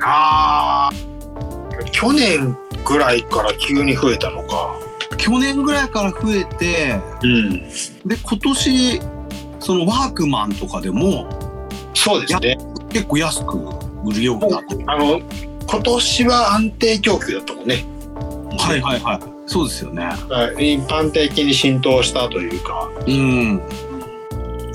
[0.01, 1.91] あー。
[1.91, 4.79] 去年ぐらいから急に増えたのか。
[5.17, 7.69] 去年ぐらいから増えて、うん。
[8.09, 9.01] で、今年、
[9.61, 11.29] そのワークマンとかでも
[11.95, 12.59] そうですね。
[12.91, 13.59] 結構安く
[14.05, 14.85] 売るようになってる。
[14.87, 15.21] あの、
[15.69, 17.85] 今年は安定供給だったもんね。
[18.59, 19.21] はいはいはい。
[19.47, 20.09] そうですよね。
[20.59, 23.63] 一般的に浸透したというか、うん。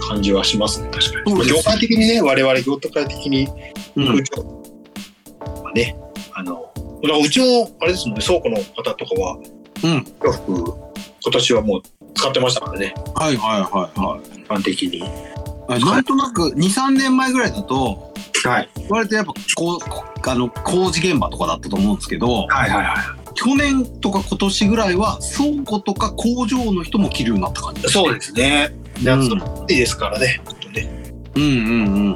[0.07, 1.47] 感じはしますね、確かに。
[1.47, 3.47] 業界的にね、我々業界的に
[3.95, 4.63] うん空調
[5.63, 5.97] はね、
[6.33, 6.71] あの、
[7.03, 9.37] だからうちの、あれですもんね、倉庫の方とかは、
[9.83, 10.05] うん。
[10.23, 10.53] 洋服、
[11.23, 11.81] 今年はもう
[12.13, 14.39] 使ってましたからね、はいはいはいはい。
[14.39, 15.03] 一般的に。
[15.69, 18.13] あなんとなく2、3年前ぐらいだと、
[18.45, 18.69] はい。
[18.89, 27.89] 割とやっぱこうこあの工事現場とかだったと思うんですけど、はいはいは去年とか今年ぐらいは倉庫とか工場の人も着るようになった感じい。
[27.89, 28.71] そうですね。
[28.71, 31.13] うん夏暑いですからね、本当ね。
[31.35, 31.45] うんう
[32.09, 32.15] ん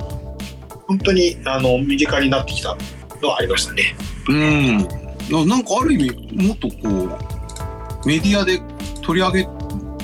[0.87, 2.75] 本当に、あの、身近になってきた
[3.21, 3.95] のはありましたね。
[4.27, 4.35] うん。
[4.35, 4.41] う
[4.71, 4.77] ん。
[5.47, 8.59] ななんかある意味もっとこうメディアで
[9.01, 9.47] 取り上げ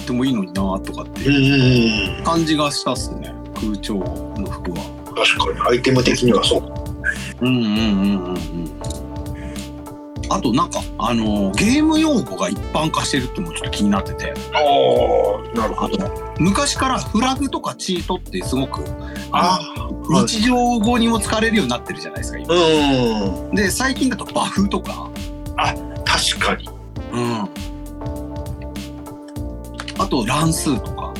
[0.05, 1.21] てもいいのになとかって。
[2.23, 3.33] 感じがしたっすね。
[3.55, 4.77] 空調の服は。
[5.15, 6.63] 確かに、アイテム的にはそう。
[7.41, 7.73] うんうんうんう
[8.15, 9.06] んうん。
[10.29, 14.33] あとなんかあのゲーム用語が一般化してるってのもちょっと気になってて。
[14.53, 15.97] ああ、なるほど。
[16.39, 18.83] 昔からフラグとかチートってすごく
[19.31, 19.59] あ
[20.09, 23.55] の日常語にも使われるようになってるじゃないですか今うん。
[23.55, 25.09] で最近だとバフとか、
[26.05, 26.69] 確かに。
[27.13, 27.49] うん、
[29.97, 31.13] あと乱数とか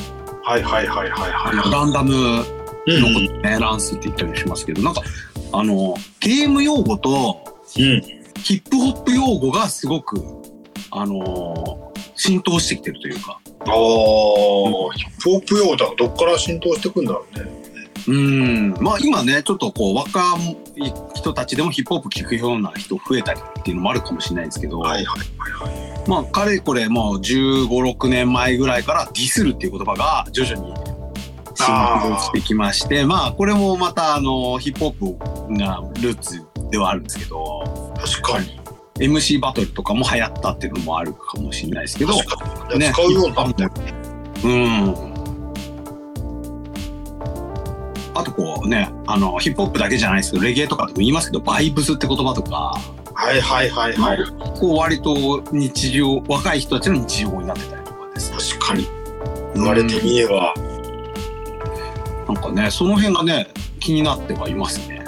[0.44, 2.12] はいはいはいはいはランダム
[2.86, 3.00] い。
[3.00, 5.02] のことね、乱数って言ったりしますけどなんか
[5.52, 7.42] あのゲーム用語と
[7.78, 8.17] うん。
[8.48, 10.24] ヒップホップ用語がすごく
[10.90, 17.44] あの浸透してきてるというかああ、ヒップホップ用語とかどっから浸透してくんだろうね。
[18.08, 20.22] うんまあ今ねちょっとこう若
[20.76, 26.08] い人たちでもヒップホップ聴くような人増えたりっていうのもあるかもしれないんですけど、はいはいはいはい。
[26.08, 30.74] まあかれこれもう1 5 6年前ぐらいからディスるっていう言葉が徐々に
[31.54, 38.58] 浸透してきましてまあこれもまたあのヒップホップがルーツではあるんですけど確かに。
[38.98, 42.14] MC バトルとかも流行ったっていうのもあるかもしれないですけど。
[42.76, 43.94] ね使うようになったよね。
[44.44, 45.18] うん
[48.14, 52.74] あとこうねあのヒップホップだけじゃないですけどレゲエとかでも言いますけどバイブスって言葉とか
[53.14, 54.18] はいはいはいはい。
[54.58, 58.88] こう割と日常若い人たちの日常語になってたりとかですね確かに。
[59.54, 60.54] 言われてみれば。
[62.26, 63.48] なんかねその辺がね
[63.78, 65.04] 気になってはいますね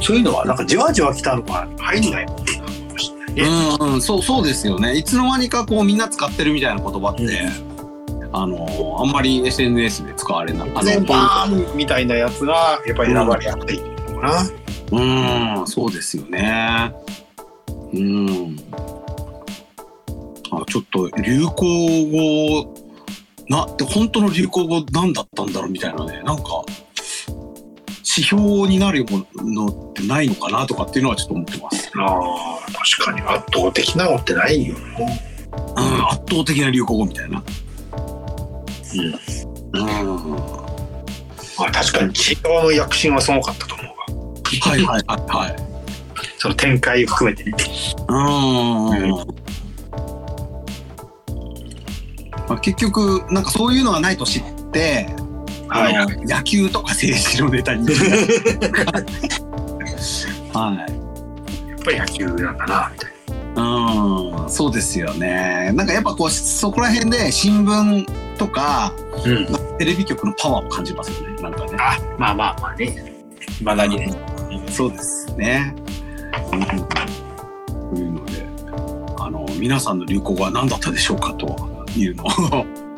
[0.00, 2.44] そういうのはなんかじわじわ来たのが入んないもんね。
[3.80, 4.96] うんうんそうそうですよね。
[4.96, 7.48] いつの間にかこうみんな使ってるみたいな言葉って、
[8.32, 15.60] あのあんまり SNS で使われないあ全のバーンみたいなやつがやっぱり選ばれやすいのかな。
[15.60, 16.92] うんそうですよね。
[17.92, 18.56] うん。
[20.52, 22.74] あちょっと流行語
[23.48, 26.22] なって本当の流行語なんだったんだろうみたいなね。
[26.24, 26.64] なんか
[28.00, 34.80] 指標になるものってないのかなとかっていうのはちょっと思ってます、ああ、確かに圧倒的なのってないよな。
[35.50, 37.42] うん、圧倒的な流行語みたいな
[38.94, 39.80] うん。
[39.80, 40.60] うん
[41.58, 43.92] まあ確かにちいかわの躍進はすごかったと思うわ。
[44.62, 45.70] はいはいはいはい
[46.38, 47.52] その展開含めてね。
[48.08, 49.10] うん
[52.48, 54.42] まあ、結局なんかそういうのがないと知っ
[54.72, 55.06] て、
[55.70, 57.86] はいあの野球とか政治のネタに
[60.52, 60.78] はい
[61.70, 63.10] やっぱり野球なんだな、みたい
[63.56, 68.04] うんそうですよねなんかやっぱこうそこら辺で新聞
[68.40, 68.94] とか
[69.26, 69.32] な。
[69.32, 69.78] うん。
[69.78, 73.14] テレビ局のパワーを感じますよねなんかねあ、まあまあまあね。
[73.60, 74.12] いまだにね。
[74.68, 75.74] そうですね。
[76.52, 76.60] うん、
[77.94, 78.46] というので、
[79.18, 81.46] あの皆さんの流行語は何だったでしょうかと
[81.96, 82.30] いうのを、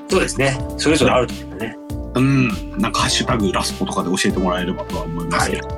[0.08, 0.58] そうですね。
[0.78, 1.76] それぞれあると思うね。
[2.14, 2.48] うん、
[2.78, 5.68] なんかハッシュタグラスポとかで教えてもらえればとは思いますけど。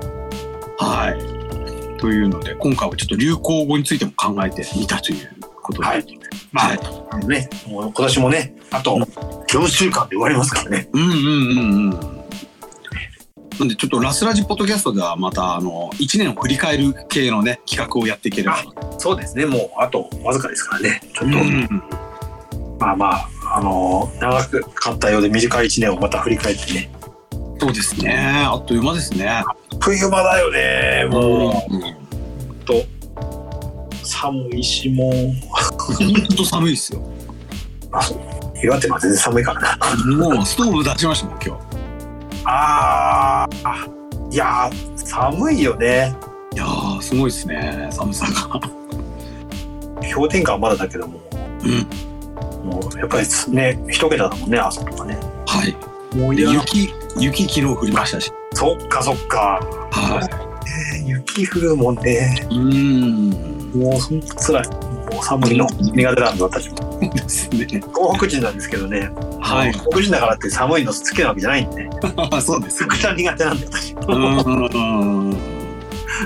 [0.79, 1.99] はい。
[1.99, 5.31] というので、今回はちょっと流行語についても考えてみたという
[5.63, 5.89] ことで。
[5.89, 6.05] はい
[6.53, 10.89] まあ、はいね、今年もね、あと4週間で終わりますからね。
[10.93, 12.25] うんうんうんうん。
[13.59, 18.57] なんでちょっとラスラジポッドキャストではまたあの1年を振り返る系のね企画をやっていければ。
[18.99, 19.47] そうですね。
[19.47, 21.01] もうあとわずかですからね。
[21.15, 21.69] ちょっと、うん
[22.79, 26.91] まあまあ、あの長くかったようで短い1年をまた振り返ってね。
[27.61, 28.45] そうですね。
[28.47, 29.45] あっという間ですね。
[29.81, 31.07] 冬場だよね。
[31.11, 32.75] もうんう、と
[34.03, 35.13] 寒いし、もう、
[35.51, 37.01] 本当寒いですよ。
[37.93, 38.19] あ、そう
[38.63, 40.17] 岩手は全然寒いからな。
[40.17, 41.63] もうストーブ出しましたもん今日。
[42.47, 43.87] ああ、
[44.31, 46.15] いやー、寒いよね。
[46.55, 48.61] いやーすごいですね寒さが
[50.15, 51.19] 氷点下はまだだけども、
[51.65, 52.14] うん
[52.65, 55.19] もうやっぱりね、一桁だもんね、朝とかね。
[55.47, 55.77] はい
[56.17, 59.61] もうで雪雪昨日降りましたしそっかそっか。
[59.91, 60.21] は
[60.95, 62.47] えー雪降るもんね。
[62.51, 63.31] いうん
[63.81, 64.69] もうほんと辛い。
[65.13, 66.77] もう寒いの苦手なんで私も。
[67.13, 69.11] ですね東北人なんですけどね。
[69.41, 71.91] はい東北人だからって寒いの好きなわけじゃないんでね。
[72.41, 73.95] そうですよめちゃくちゃ苦手なんで私。
[74.09, 74.39] うん
[75.31, 75.37] うん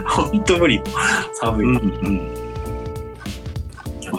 [0.07, 0.83] 本当無理。
[1.33, 1.67] 寒い。
[1.67, 1.79] うんう
[2.11, 2.38] ん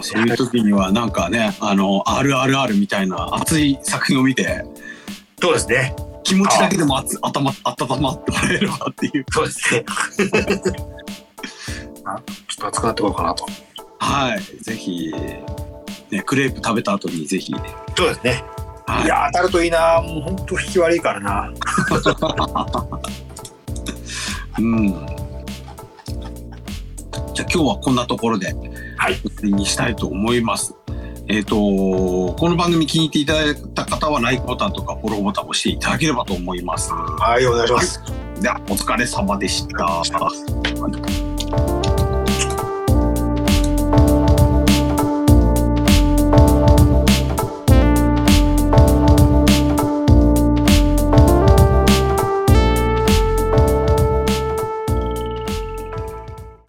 [0.00, 4.64] あそういう時にはなんかねあの RRR みたいな熱い作品を見て
[5.40, 5.94] そうですね。
[6.22, 7.56] 気持ちだけでもあつ頭温
[8.02, 9.84] まってもらえればっていうそうですね。
[12.04, 13.46] あちょっと熱くなってこようかなと。
[13.98, 15.12] はいぜひ
[16.10, 17.54] ねクレープ食べた後にぜひ
[17.96, 18.44] そうですね。
[18.86, 20.02] はいいや当たるといいな。
[20.02, 21.50] もう本当引き悪いからな。
[24.58, 25.06] うん
[27.34, 28.54] じゃあ今日はこんなところで
[29.00, 30.74] はいにしたいと思います。
[31.26, 36.92] えっ、とこの番組気に入っていただいた方は LIKE ボタンとかフォローボタンを押していただければと思います。
[36.92, 38.02] はい、お願いします。
[38.42, 40.02] ではお疲れ様でした。